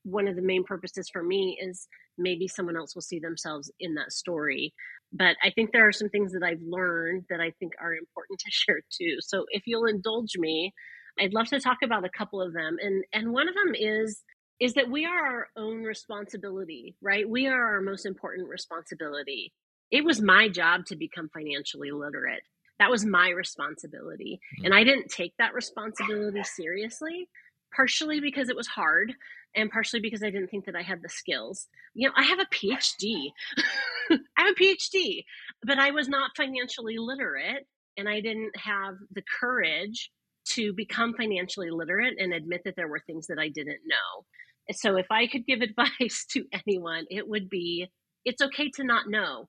[0.03, 3.95] one of the main purposes for me is maybe someone else will see themselves in
[3.95, 4.73] that story.
[5.11, 8.39] But I think there are some things that I've learned that I think are important
[8.39, 9.17] to share too.
[9.21, 10.73] So if you'll indulge me,
[11.19, 12.77] I'd love to talk about a couple of them.
[12.81, 14.23] And and one of them is
[14.59, 17.27] is that we are our own responsibility, right?
[17.29, 19.53] We are our most important responsibility.
[19.89, 22.43] It was my job to become financially literate.
[22.79, 24.39] That was my responsibility.
[24.55, 24.65] Mm-hmm.
[24.65, 27.29] And I didn't take that responsibility seriously,
[27.75, 29.13] partially because it was hard
[29.55, 31.67] and partially because I didn't think that I had the skills.
[31.93, 33.31] You know, I have a PhD.
[34.11, 35.23] I have a PhD,
[35.63, 37.65] but I was not financially literate
[37.97, 40.11] and I didn't have the courage
[40.45, 44.25] to become financially literate and admit that there were things that I didn't know.
[44.71, 47.87] So if I could give advice to anyone, it would be
[48.25, 49.47] it's okay to not know,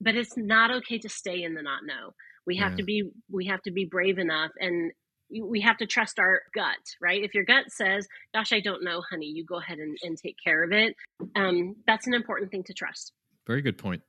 [0.00, 2.12] but it's not okay to stay in the not know.
[2.46, 2.76] We have yeah.
[2.78, 4.92] to be we have to be brave enough and
[5.40, 7.22] we have to trust our gut, right?
[7.22, 10.36] If your gut says, "Gosh, I don't know, honey," you go ahead and, and take
[10.44, 10.94] care of it.
[11.36, 13.12] Um, that's an important thing to trust.
[13.46, 14.02] Very good point.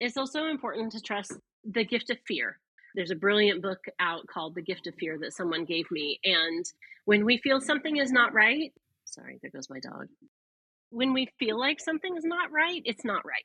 [0.00, 1.32] It's also important to trust
[1.64, 2.58] the gift of fear
[2.96, 6.18] there's a brilliant book out called The Gift of Fear that someone gave me.
[6.24, 6.64] And
[7.04, 8.72] when we feel something is not right,
[9.04, 10.08] sorry, there goes my dog.
[10.90, 13.44] When we feel like something is not right, it's not right.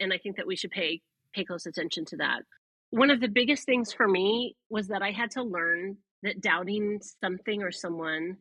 [0.00, 1.02] And I think that we should pay
[1.34, 2.42] pay close attention to that.
[2.90, 7.00] One of the biggest things for me was that I had to learn that doubting
[7.20, 8.36] something or someone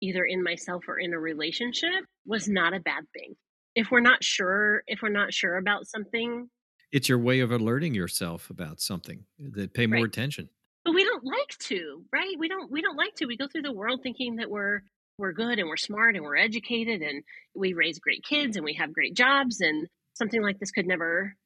[0.00, 3.34] either in myself or in a relationship was not a bad thing.
[3.74, 6.48] If we're not sure, if we're not sure about something,
[6.92, 10.06] it's your way of alerting yourself about something that pay more right.
[10.06, 10.48] attention.
[10.84, 12.34] But we don't like to right?
[12.38, 13.26] We don't we don't like to.
[13.26, 14.82] We go through the world thinking that we're
[15.18, 17.22] we're good and we're smart and we're educated and
[17.54, 21.36] we raise great kids and we have great jobs and something like this could never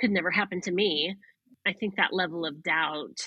[0.00, 1.16] could never happen to me.
[1.66, 3.26] I think that level of doubt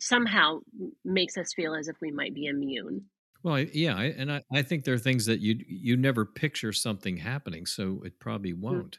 [0.00, 0.60] somehow
[1.04, 3.06] makes us feel as if we might be immune.
[3.42, 6.72] Well yeah I, and I, I think there are things that you you never picture
[6.72, 8.60] something happening so it probably mm.
[8.60, 8.98] won't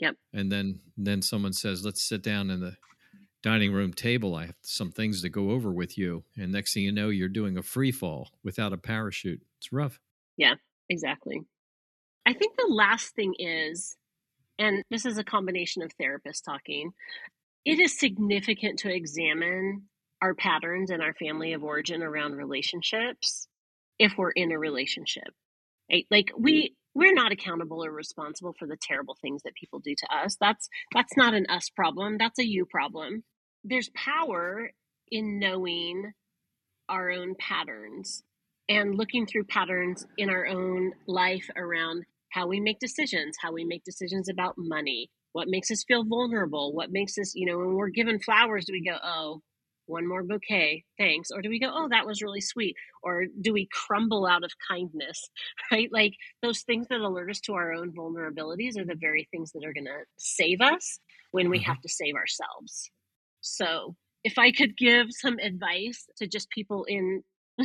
[0.00, 0.16] Yep.
[0.32, 2.76] And then then someone says, "Let's sit down in the
[3.42, 4.34] dining room table.
[4.34, 7.28] I have some things to go over with you." And next thing you know, you're
[7.28, 9.42] doing a free fall without a parachute.
[9.58, 10.00] It's rough.
[10.36, 10.54] Yeah,
[10.88, 11.42] exactly.
[12.26, 13.96] I think the last thing is
[14.58, 16.92] and this is a combination of therapists talking.
[17.64, 19.88] It is significant to examine
[20.20, 23.48] our patterns and our family of origin around relationships
[23.98, 25.34] if we're in a relationship.
[25.90, 26.06] Right?
[26.10, 26.42] Like mm.
[26.42, 30.36] we we're not accountable or responsible for the terrible things that people do to us.
[30.40, 32.18] That's that's not an us problem.
[32.18, 33.24] That's a you problem.
[33.64, 34.72] There's power
[35.10, 36.12] in knowing
[36.88, 38.22] our own patterns
[38.68, 43.64] and looking through patterns in our own life around how we make decisions, how we
[43.64, 47.74] make decisions about money, what makes us feel vulnerable, what makes us, you know, when
[47.74, 49.42] we're given flowers, do we go, oh,
[49.86, 51.30] one more bouquet, thanks?
[51.30, 52.76] Or do we go, oh, that was really sweet?
[53.02, 55.28] Or do we crumble out of kindness,
[55.72, 55.88] right?
[55.92, 59.64] Like those things that alert us to our own vulnerabilities are the very things that
[59.64, 60.98] are going to save us
[61.32, 61.70] when we mm-hmm.
[61.70, 62.90] have to save ourselves.
[63.40, 67.22] So if I could give some advice to just people in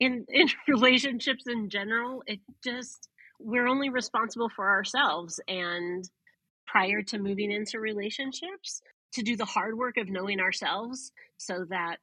[0.00, 6.08] in in relationships in general, it just we're only responsible for ourselves and
[6.66, 8.80] prior to moving into relationships
[9.16, 11.98] to do the hard work of knowing ourselves so that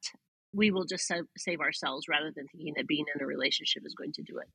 [0.53, 4.13] we will just save ourselves rather than thinking that being in a relationship is going
[4.13, 4.47] to do it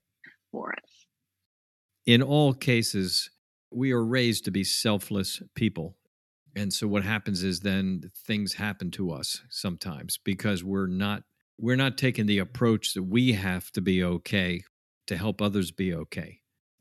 [0.53, 1.07] for us.
[2.07, 3.31] In all cases,
[3.71, 5.97] we are raised to be selfless people.
[6.57, 11.23] And so what happens is then things happen to us sometimes because we're not
[11.61, 14.63] we're not taking the approach that we have to be okay
[15.09, 16.39] to help others be okay.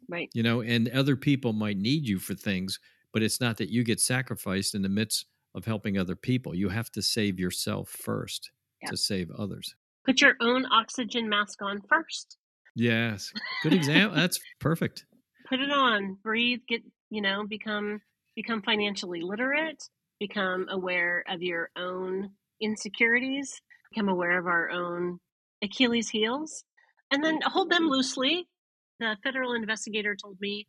[0.08, 0.30] Right.
[0.34, 2.80] You know, and other people might need you for things,
[3.12, 5.26] but it's not that you get sacrificed in the midst
[5.58, 6.56] of helping other people.
[6.56, 8.92] You have to save yourself first yeah.
[8.92, 9.76] to save others.
[10.06, 12.38] Put your own oxygen mask on first.
[12.76, 13.34] Yes.
[13.64, 14.16] Good example.
[14.16, 15.06] That's perfect.
[15.50, 18.00] Put it on, breathe, get, you know, become
[18.36, 19.84] become financially literate,
[20.20, 22.30] become aware of your own
[22.62, 25.18] insecurities, become aware of our own
[25.64, 26.64] Achilles heels,
[27.12, 28.48] and then hold them loosely.
[29.00, 30.68] The federal investigator told me,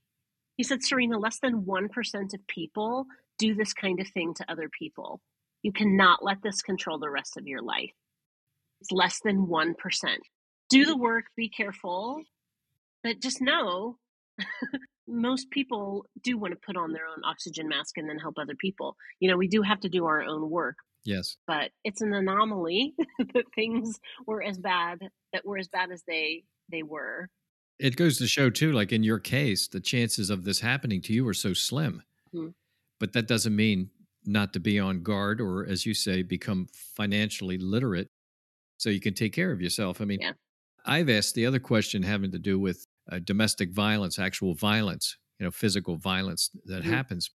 [0.57, 3.07] he said, Serena, less than 1% of people
[3.39, 5.21] do this kind of thing to other people.
[5.63, 7.93] You cannot let this control the rest of your life.
[8.81, 9.75] It's less than 1%.
[10.71, 12.23] Do the work, be careful,
[13.03, 13.97] but just know
[15.09, 18.55] most people do want to put on their own oxygen mask and then help other
[18.61, 18.97] people.
[19.21, 20.77] You know, we do have to do our own work.
[21.05, 21.37] Yes.
[21.47, 24.99] But it's an anomaly that things were as bad
[25.33, 27.29] that were as bad as they they were.
[27.79, 31.13] It goes to show too like in your case the chances of this happening to
[31.13, 32.03] you are so slim.
[32.35, 32.49] Mm-hmm
[33.01, 33.91] but that doesn't mean
[34.25, 38.09] not to be on guard or as you say become financially literate
[38.77, 40.33] so you can take care of yourself i mean yeah.
[40.85, 45.47] i've asked the other question having to do with uh, domestic violence actual violence you
[45.47, 46.93] know physical violence that mm-hmm.
[46.93, 47.31] happens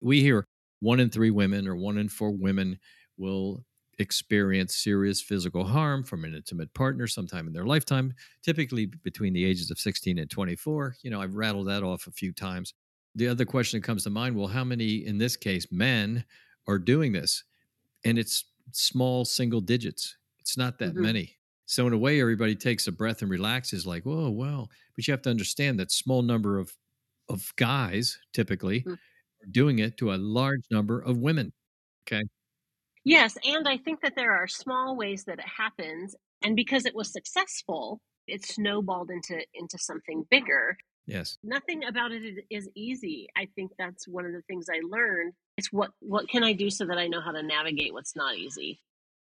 [0.00, 0.44] we hear
[0.80, 2.78] one in three women or one in four women
[3.16, 3.64] will
[3.98, 9.44] experience serious physical harm from an intimate partner sometime in their lifetime typically between the
[9.44, 12.74] ages of 16 and 24 you know i've rattled that off a few times
[13.14, 16.24] the other question that comes to mind well how many in this case men
[16.66, 17.44] are doing this?
[18.04, 20.16] And it's small single digits.
[20.40, 21.02] It's not that mm-hmm.
[21.02, 21.36] many.
[21.66, 25.12] So in a way everybody takes a breath and relaxes like whoa well but you
[25.12, 26.72] have to understand that small number of
[27.28, 28.92] of guys typically mm-hmm.
[28.92, 31.52] are doing it to a large number of women
[32.06, 32.22] okay?
[33.04, 36.94] Yes and i think that there are small ways that it happens and because it
[36.94, 41.36] was successful it snowballed into into something bigger Yes.
[41.42, 43.28] Nothing about it is easy.
[43.36, 45.34] I think that's one of the things I learned.
[45.56, 48.36] It's what what can I do so that I know how to navigate what's not
[48.36, 48.80] easy?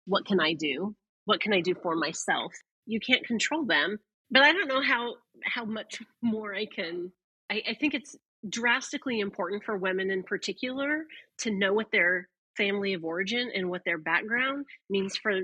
[0.06, 0.94] What can I do?
[1.24, 2.52] What can I do for myself?
[2.86, 3.98] You can't control them,
[4.30, 5.14] but I don't know how
[5.44, 7.12] how much more I can.
[7.50, 8.16] I, I think it's
[8.48, 11.04] drastically important for women in particular
[11.38, 15.40] to know what their family of origin and what their background means for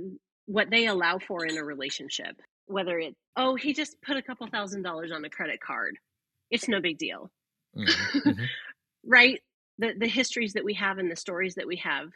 [0.46, 2.40] what they allow for in a relationship.
[2.66, 5.96] Whether it, oh, he just put a couple thousand dollars on a credit card
[6.50, 7.30] it's no big deal.
[7.76, 8.18] Mm-hmm.
[8.28, 8.44] mm-hmm.
[9.04, 9.40] right?
[9.78, 12.08] The the histories that we have and the stories that we have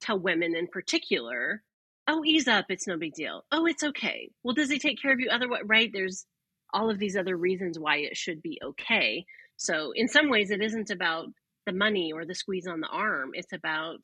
[0.00, 1.62] tell women in particular,
[2.06, 3.44] oh, ease up, it's no big deal.
[3.50, 4.30] Oh, it's okay.
[4.42, 5.62] Well, does he take care of you otherwise?
[5.64, 5.90] Right?
[5.92, 6.26] There's
[6.72, 9.24] all of these other reasons why it should be okay.
[9.56, 11.28] So in some ways it isn't about
[11.64, 13.30] the money or the squeeze on the arm.
[13.34, 14.00] It's about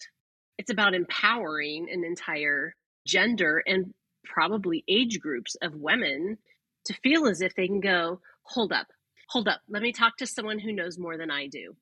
[0.59, 2.75] it's about empowering an entire
[3.07, 3.92] gender and
[4.25, 6.38] probably age groups of women
[6.85, 8.87] to feel as if they can go, hold up,
[9.33, 11.75] hold up, let me talk to someone who knows more than I do.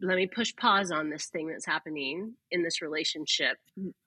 [0.00, 3.56] Let me push pause on this thing that's happening in this relationship,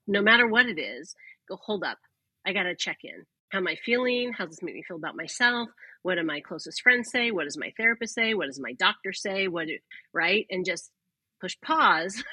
[0.07, 1.15] no matter what it is.
[1.47, 1.97] Go, hold up,
[2.45, 3.25] I got to check in.
[3.49, 4.33] How am I feeling?
[4.33, 5.69] How does this make me feel about myself?
[6.03, 7.31] What do my closest friends say?
[7.31, 8.33] What does my therapist say?
[8.33, 9.47] What does my doctor say?
[9.47, 9.77] What, do,
[10.13, 10.45] right?
[10.49, 10.91] And just
[11.39, 12.23] push pause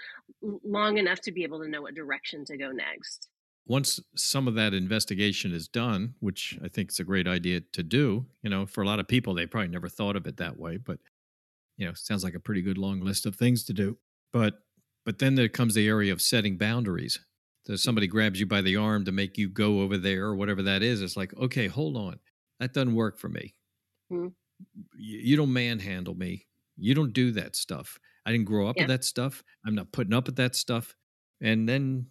[0.64, 3.28] long enough to be able to know what direction to go next
[3.66, 7.82] once some of that investigation is done, which I think is a great idea to
[7.82, 10.58] do, you know, for a lot of people, they probably never thought of it that
[10.58, 10.98] way, but
[11.76, 13.98] you know, sounds like a pretty good long list of things to do.
[14.32, 14.54] But
[15.04, 17.18] but then there comes the area of setting boundaries.
[17.64, 20.62] So somebody grabs you by the arm to make you go over there or whatever
[20.62, 21.00] that is.
[21.00, 22.18] It's like, okay, hold on,
[22.60, 23.54] that doesn't work for me.
[24.12, 24.28] mm-hmm.
[24.96, 26.46] you, you, don't manhandle me.
[26.76, 27.98] You don't do that stuff.
[28.26, 28.84] I didn't grow up yeah.
[28.84, 29.44] with that stuff.
[29.64, 30.94] I'm not putting up with that stuff.
[31.40, 32.06] And then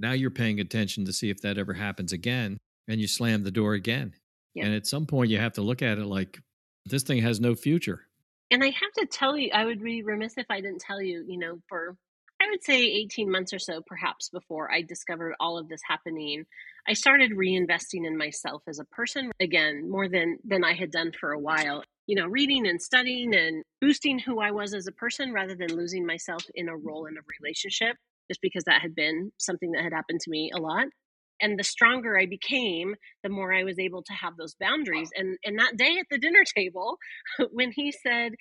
[0.00, 3.50] now you're paying attention to see if that ever happens again, and you slam the
[3.50, 4.14] door again.
[4.54, 4.66] Yeah.
[4.66, 6.40] And at some point, you have to look at it like
[6.86, 8.06] this thing has no future.
[8.50, 11.24] And I have to tell you, I would be remiss if I didn't tell you,
[11.28, 11.96] you know, for
[12.40, 16.46] I would say 18 months or so, perhaps before I discovered all of this happening,
[16.88, 21.12] I started reinvesting in myself as a person again, more than than I had done
[21.18, 21.84] for a while.
[22.06, 25.76] You know, reading and studying and boosting who I was as a person rather than
[25.76, 27.96] losing myself in a role in a relationship,
[28.30, 30.86] just because that had been something that had happened to me a lot.
[31.42, 35.10] And the stronger I became, the more I was able to have those boundaries.
[35.16, 36.98] And and that day at the dinner table,
[37.50, 38.32] when he said,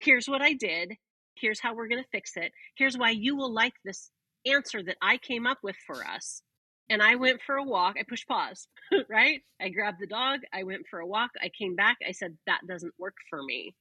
[0.00, 0.94] Here's what I did,
[1.36, 2.52] here's how we're going to fix it.
[2.76, 4.10] Here's why you will like this
[4.46, 6.42] answer that I came up with for us.
[6.88, 7.96] And I went for a walk.
[7.98, 8.68] I pushed pause,
[9.10, 9.40] right?
[9.60, 10.40] I grabbed the dog.
[10.52, 11.30] I went for a walk.
[11.40, 11.96] I came back.
[12.06, 13.74] I said, that doesn't work for me.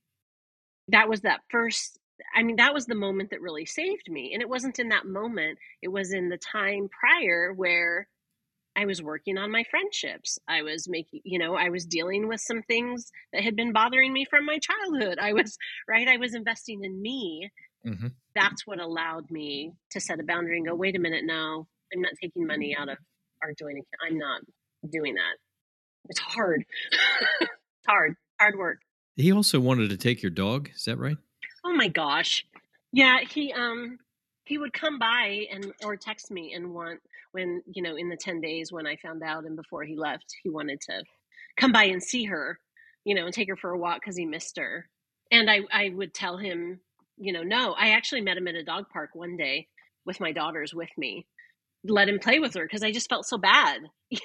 [0.88, 2.00] That was that first,
[2.34, 4.32] I mean, that was the moment that really saved me.
[4.34, 8.08] And it wasn't in that moment, it was in the time prior where
[8.76, 10.38] I was working on my friendships.
[10.48, 14.12] I was making, you know, I was dealing with some things that had been bothering
[14.12, 15.18] me from my childhood.
[15.20, 15.58] I was,
[15.88, 16.08] right?
[16.08, 17.52] I was investing in me.
[17.86, 18.08] Mm-hmm.
[18.34, 22.02] That's what allowed me to set a boundary and go, wait a minute, no, I'm
[22.02, 22.98] not taking money out of
[23.42, 24.12] our joint account.
[24.12, 24.42] I'm not
[24.90, 25.38] doing that.
[26.10, 26.66] It's hard.
[27.42, 27.52] it's
[27.88, 28.80] hard, hard work.
[29.16, 30.70] He also wanted to take your dog.
[30.76, 31.18] Is that right?
[31.66, 32.46] Oh my gosh.
[32.92, 33.98] Yeah, he um
[34.46, 37.00] he would come by and or text me and want
[37.32, 40.36] when you know in the 10 days when i found out and before he left
[40.44, 41.04] he wanted to
[41.58, 42.60] come by and see her
[43.04, 44.88] you know and take her for a walk because he missed her
[45.32, 46.80] and i i would tell him
[47.18, 49.68] you know no i actually met him at a dog park one day
[50.06, 51.26] with my daughters with me
[51.84, 53.82] let him play with her because i just felt so bad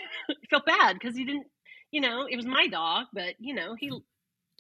[0.51, 1.47] felt bad because he didn't
[1.91, 3.91] you know it was my dog but you know he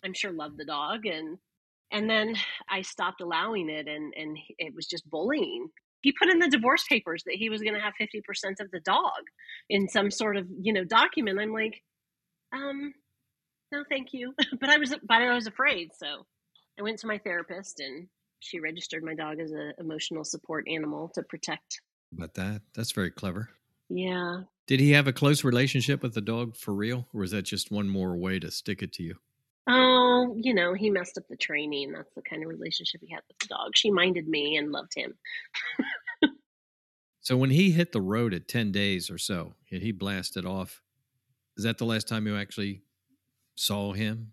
[0.04, 1.38] i'm sure loved the dog and
[1.92, 2.34] and then
[2.68, 5.68] i stopped allowing it and and it was just bullying.
[6.02, 8.80] He put in the divorce papers that he was going to have 50% of the
[8.80, 9.20] dog
[9.68, 11.38] in some sort of you know document.
[11.40, 11.82] I'm like
[12.52, 12.94] um
[13.72, 14.34] no thank you.
[14.60, 16.26] But i was but i was afraid so
[16.78, 18.08] i went to my therapist and
[18.40, 21.80] she registered my dog as an emotional support animal to protect.
[22.12, 23.50] But that that's very clever.
[23.88, 24.42] Yeah.
[24.66, 27.70] Did he have a close relationship with the dog for real or was that just
[27.70, 29.16] one more way to stick it to you
[29.68, 31.92] Oh, you know, he messed up the training.
[31.92, 33.72] That's the kind of relationship he had with the dog.
[33.74, 35.14] She minded me and loved him.
[37.20, 40.82] so when he hit the road at 10 days or so, and he blasted off,
[41.56, 42.82] is that the last time you actually
[43.54, 44.32] saw him?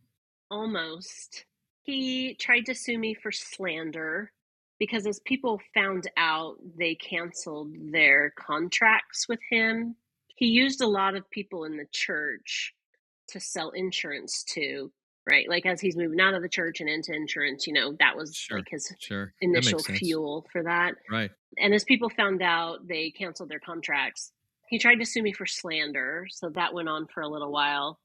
[0.49, 1.45] Almost.
[1.83, 4.31] He tried to sue me for slander
[4.79, 9.95] because as people found out, they canceled their contracts with him.
[10.35, 12.73] He used a lot of people in the church
[13.29, 14.91] to sell insurance to
[15.27, 15.47] right?
[15.49, 18.35] Like as he's moving out of the church and into insurance, you know, that was
[18.35, 19.33] sure, like his sure.
[19.41, 20.95] initial fuel for that.
[21.11, 21.31] Right.
[21.57, 24.31] And as people found out, they canceled their contracts.
[24.69, 27.99] He tried to sue me for slander, so that went on for a little while.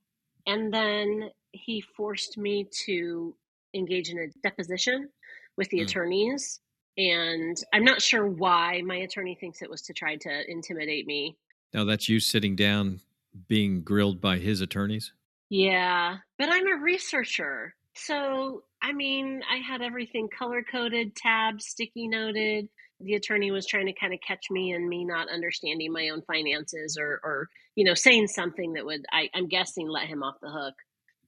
[0.46, 3.34] And then he forced me to
[3.74, 5.08] engage in a deposition
[5.56, 5.84] with the mm.
[5.84, 6.60] attorneys.
[6.98, 11.36] And I'm not sure why my attorney thinks it was to try to intimidate me.
[11.72, 13.00] Now that's you sitting down
[13.48, 15.12] being grilled by his attorneys?
[15.52, 17.74] Yeah, but I'm a researcher.
[17.94, 22.70] So, I mean, I had everything color coded, tabbed, sticky noted.
[23.00, 26.22] The attorney was trying to kind of catch me and me not understanding my own
[26.22, 30.36] finances or, or you know, saying something that would, I, I'm guessing, let him off
[30.40, 30.74] the hook.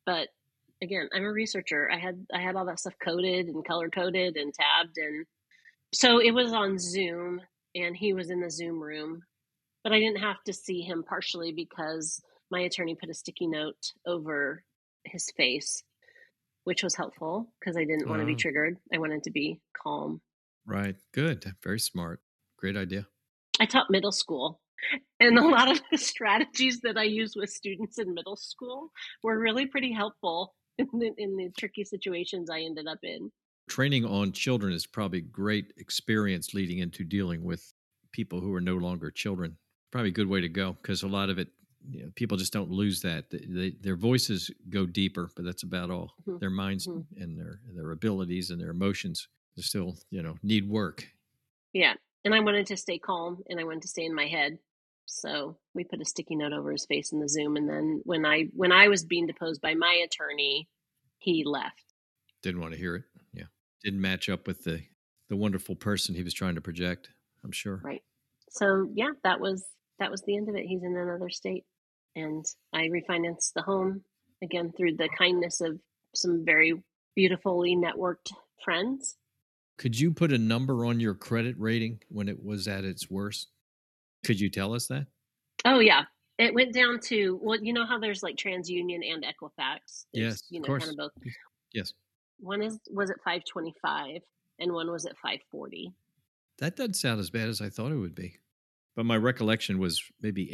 [0.06, 0.28] But
[0.82, 1.90] again, I'm a researcher.
[1.92, 5.26] I had I had all that stuff coded and color coded and tabbed, and
[5.92, 7.42] so it was on Zoom,
[7.74, 9.22] and he was in the Zoom room,
[9.82, 13.92] but I didn't have to see him partially because my attorney put a sticky note
[14.06, 14.64] over
[15.04, 15.82] his face,
[16.64, 18.38] which was helpful because I didn't want to be oh.
[18.38, 18.76] triggered.
[18.92, 20.20] I wanted to be calm.
[20.66, 20.96] Right.
[21.12, 21.44] Good.
[21.62, 22.20] Very smart.
[22.58, 23.06] Great idea.
[23.60, 24.60] I taught middle school.
[25.20, 28.90] And a lot of the strategies that I use with students in middle school
[29.22, 33.30] were really pretty helpful in the, in the tricky situations I ended up in.
[33.68, 37.72] Training on children is probably great experience leading into dealing with
[38.12, 39.56] people who are no longer children.
[39.90, 41.48] Probably a good way to go because a lot of it
[41.88, 43.30] you know, people just don't lose that.
[43.30, 46.14] They, they, their voices go deeper, but that's about all.
[46.22, 46.38] Mm-hmm.
[46.38, 47.22] Their minds mm-hmm.
[47.22, 49.28] and their their abilities and their emotions
[49.58, 51.06] still, you know, need work.
[51.72, 54.58] Yeah, and I wanted to stay calm, and I wanted to stay in my head.
[55.06, 58.24] So we put a sticky note over his face in the Zoom, and then when
[58.24, 60.68] I when I was being deposed by my attorney,
[61.18, 61.84] he left.
[62.42, 63.02] Didn't want to hear it.
[63.32, 63.44] Yeah,
[63.82, 64.82] didn't match up with the
[65.28, 67.10] the wonderful person he was trying to project.
[67.44, 67.80] I'm sure.
[67.84, 68.02] Right.
[68.50, 69.64] So yeah, that was
[69.98, 70.64] that was the end of it.
[70.66, 71.64] He's in another state
[72.16, 74.02] and I refinanced the home
[74.42, 75.80] again through the kindness of
[76.14, 76.74] some very
[77.14, 78.32] beautifully networked
[78.64, 79.16] friends.
[79.76, 83.48] Could you put a number on your credit rating when it was at its worst?
[84.24, 85.06] Could you tell us that?
[85.64, 86.04] Oh yeah,
[86.38, 90.06] it went down to well, you know how there's like TransUnion and Equifax.
[90.12, 90.84] There's, yes, you know, of course.
[90.84, 91.24] kind of both.
[91.72, 91.92] Yes.
[92.38, 94.22] One is was at 525,
[94.60, 95.92] and one was at 540.
[96.58, 98.36] That doesn't sound as bad as I thought it would be.
[98.94, 100.52] But my recollection was maybe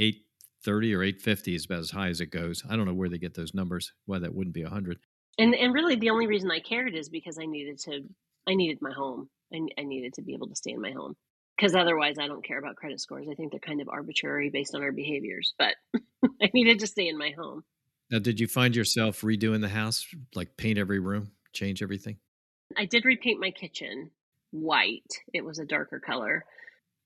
[0.63, 2.63] 830 or 850 is about as high as it goes.
[2.69, 4.99] I don't know where they get those numbers, why that wouldn't be a 100.
[5.39, 8.03] And and really the only reason I cared is because I needed to
[8.47, 9.31] I needed my home.
[9.53, 11.17] I, I needed to be able to stay in my home.
[11.57, 13.27] Because otherwise I don't care about credit scores.
[13.31, 15.75] I think they're kind of arbitrary based on our behaviors, but
[16.43, 17.65] I needed to stay in my home.
[18.11, 22.17] Now, did you find yourself redoing the house, like paint every room, change everything?
[22.77, 24.11] I did repaint my kitchen
[24.51, 25.13] white.
[25.33, 26.45] It was a darker color.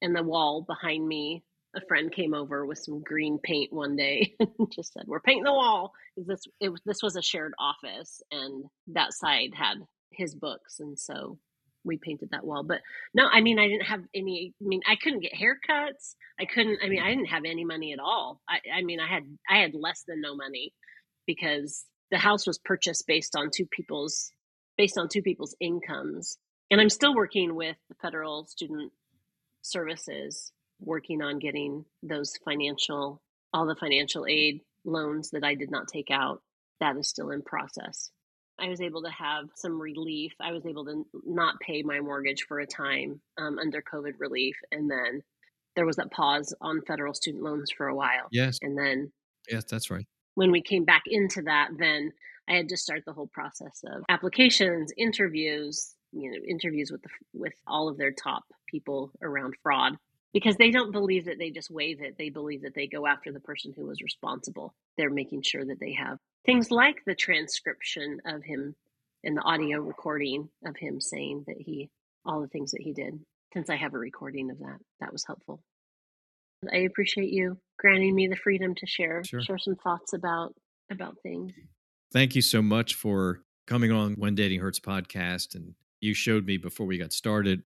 [0.00, 1.42] And the wall behind me,
[1.74, 5.44] a friend came over with some green paint one day and just said, "We're painting
[5.44, 9.78] the wall." This it, this was a shared office, and that side had
[10.10, 11.38] his books, and so
[11.84, 12.62] we painted that wall.
[12.62, 12.80] But
[13.14, 14.54] no, I mean, I didn't have any.
[14.62, 16.14] I mean, I couldn't get haircuts.
[16.40, 16.80] I couldn't.
[16.82, 18.40] I mean, I didn't have any money at all.
[18.48, 20.72] I, I mean, I had I had less than no money
[21.26, 24.30] because the house was purchased based on two people's
[24.76, 26.36] based on two people's incomes
[26.70, 28.92] and I'm still working with the federal student
[29.62, 33.22] services, working on getting those financial,
[33.52, 36.42] all the financial aid loans that I did not take out.
[36.80, 38.10] That is still in process.
[38.58, 40.32] I was able to have some relief.
[40.40, 44.56] I was able to not pay my mortgage for a time um, under COVID relief.
[44.70, 45.22] And then
[45.74, 48.28] there was that pause on federal student loans for a while.
[48.30, 48.58] Yes.
[48.62, 49.10] And then,
[49.50, 50.06] yes, that's right.
[50.36, 52.12] When we came back into that, then
[52.48, 57.08] I had to start the whole process of applications, interviews, you know interviews with the,
[57.32, 59.94] with all of their top people around fraud
[60.34, 63.32] because they don't believe that they just waive it they believe that they go after
[63.32, 64.74] the person who was responsible.
[64.98, 68.74] They're making sure that they have things like the transcription of him
[69.22, 71.88] and the audio recording of him saying that he
[72.26, 73.18] all the things that he did.
[73.54, 75.62] Since i have a recording of that that was helpful.
[76.70, 79.40] I appreciate you granting me the freedom to share sure.
[79.40, 80.54] share some thoughts about
[80.90, 81.52] about things.
[82.12, 86.56] Thank you so much for coming on when dating hurts podcast and you showed me
[86.58, 87.62] before we got started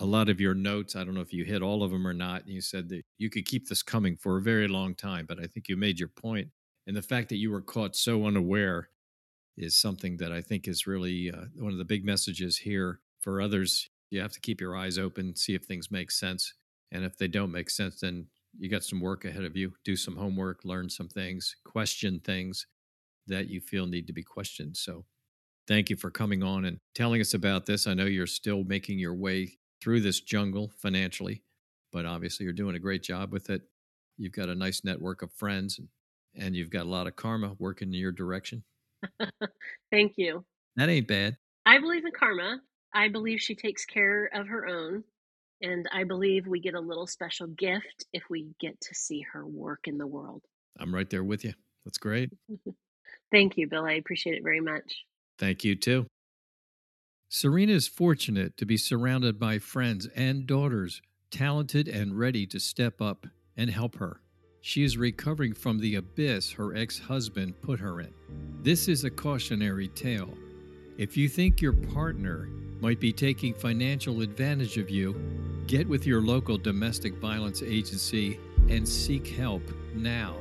[0.00, 0.96] a lot of your notes.
[0.96, 2.48] I don't know if you hit all of them or not.
[2.48, 5.46] You said that you could keep this coming for a very long time, but I
[5.46, 6.48] think you made your point.
[6.86, 8.88] And the fact that you were caught so unaware
[9.56, 13.40] is something that I think is really uh, one of the big messages here for
[13.40, 13.88] others.
[14.10, 16.54] You have to keep your eyes open, see if things make sense.
[16.90, 18.26] And if they don't make sense, then
[18.58, 19.72] you got some work ahead of you.
[19.84, 22.66] Do some homework, learn some things, question things
[23.26, 24.76] that you feel need to be questioned.
[24.76, 25.04] So
[25.68, 27.86] Thank you for coming on and telling us about this.
[27.86, 31.42] I know you're still making your way through this jungle financially,
[31.92, 33.62] but obviously you're doing a great job with it.
[34.16, 35.80] You've got a nice network of friends
[36.36, 38.62] and you've got a lot of karma working in your direction.
[39.90, 40.44] Thank you.
[40.76, 41.36] That ain't bad.
[41.66, 42.60] I believe in karma.
[42.94, 45.02] I believe she takes care of her own.
[45.60, 49.46] And I believe we get a little special gift if we get to see her
[49.46, 50.42] work in the world.
[50.78, 51.54] I'm right there with you.
[51.84, 52.30] That's great.
[53.32, 53.84] Thank you, Bill.
[53.84, 55.04] I appreciate it very much.
[55.38, 56.06] Thank you, too.
[57.34, 63.00] Serena is fortunate to be surrounded by friends and daughters, talented and ready to step
[63.00, 63.26] up
[63.56, 64.20] and help her.
[64.60, 68.12] She is recovering from the abyss her ex husband put her in.
[68.60, 70.36] This is a cautionary tale.
[70.98, 72.50] If you think your partner
[72.82, 75.14] might be taking financial advantage of you,
[75.66, 79.62] get with your local domestic violence agency and seek help
[79.94, 80.36] now.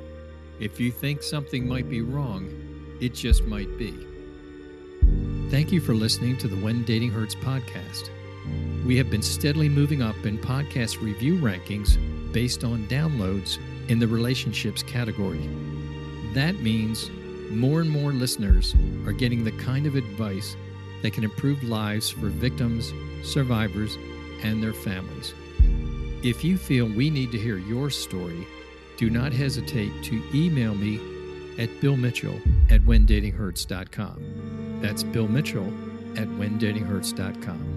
[0.59, 2.51] If you think something might be wrong,
[2.99, 4.10] it just might be.
[5.51, 8.09] Thank you for listening to the When Dating Hurts podcast.
[8.85, 11.97] We have been steadily moving up in podcast review rankings
[12.31, 13.57] based on downloads
[13.89, 15.45] in the relationships category.
[16.33, 17.09] That means
[17.49, 18.73] more and more listeners
[19.05, 20.55] are getting the kind of advice
[21.01, 23.97] that can improve lives for victims, survivors,
[24.43, 25.33] and their families.
[26.23, 28.47] If you feel we need to hear your story,
[28.95, 30.95] do not hesitate to email me
[31.61, 32.39] at billmitchell
[32.71, 34.50] at whendatinghurts.com.
[34.81, 35.67] That's Bill Mitchell
[36.17, 37.70] at whendatinghurts.com.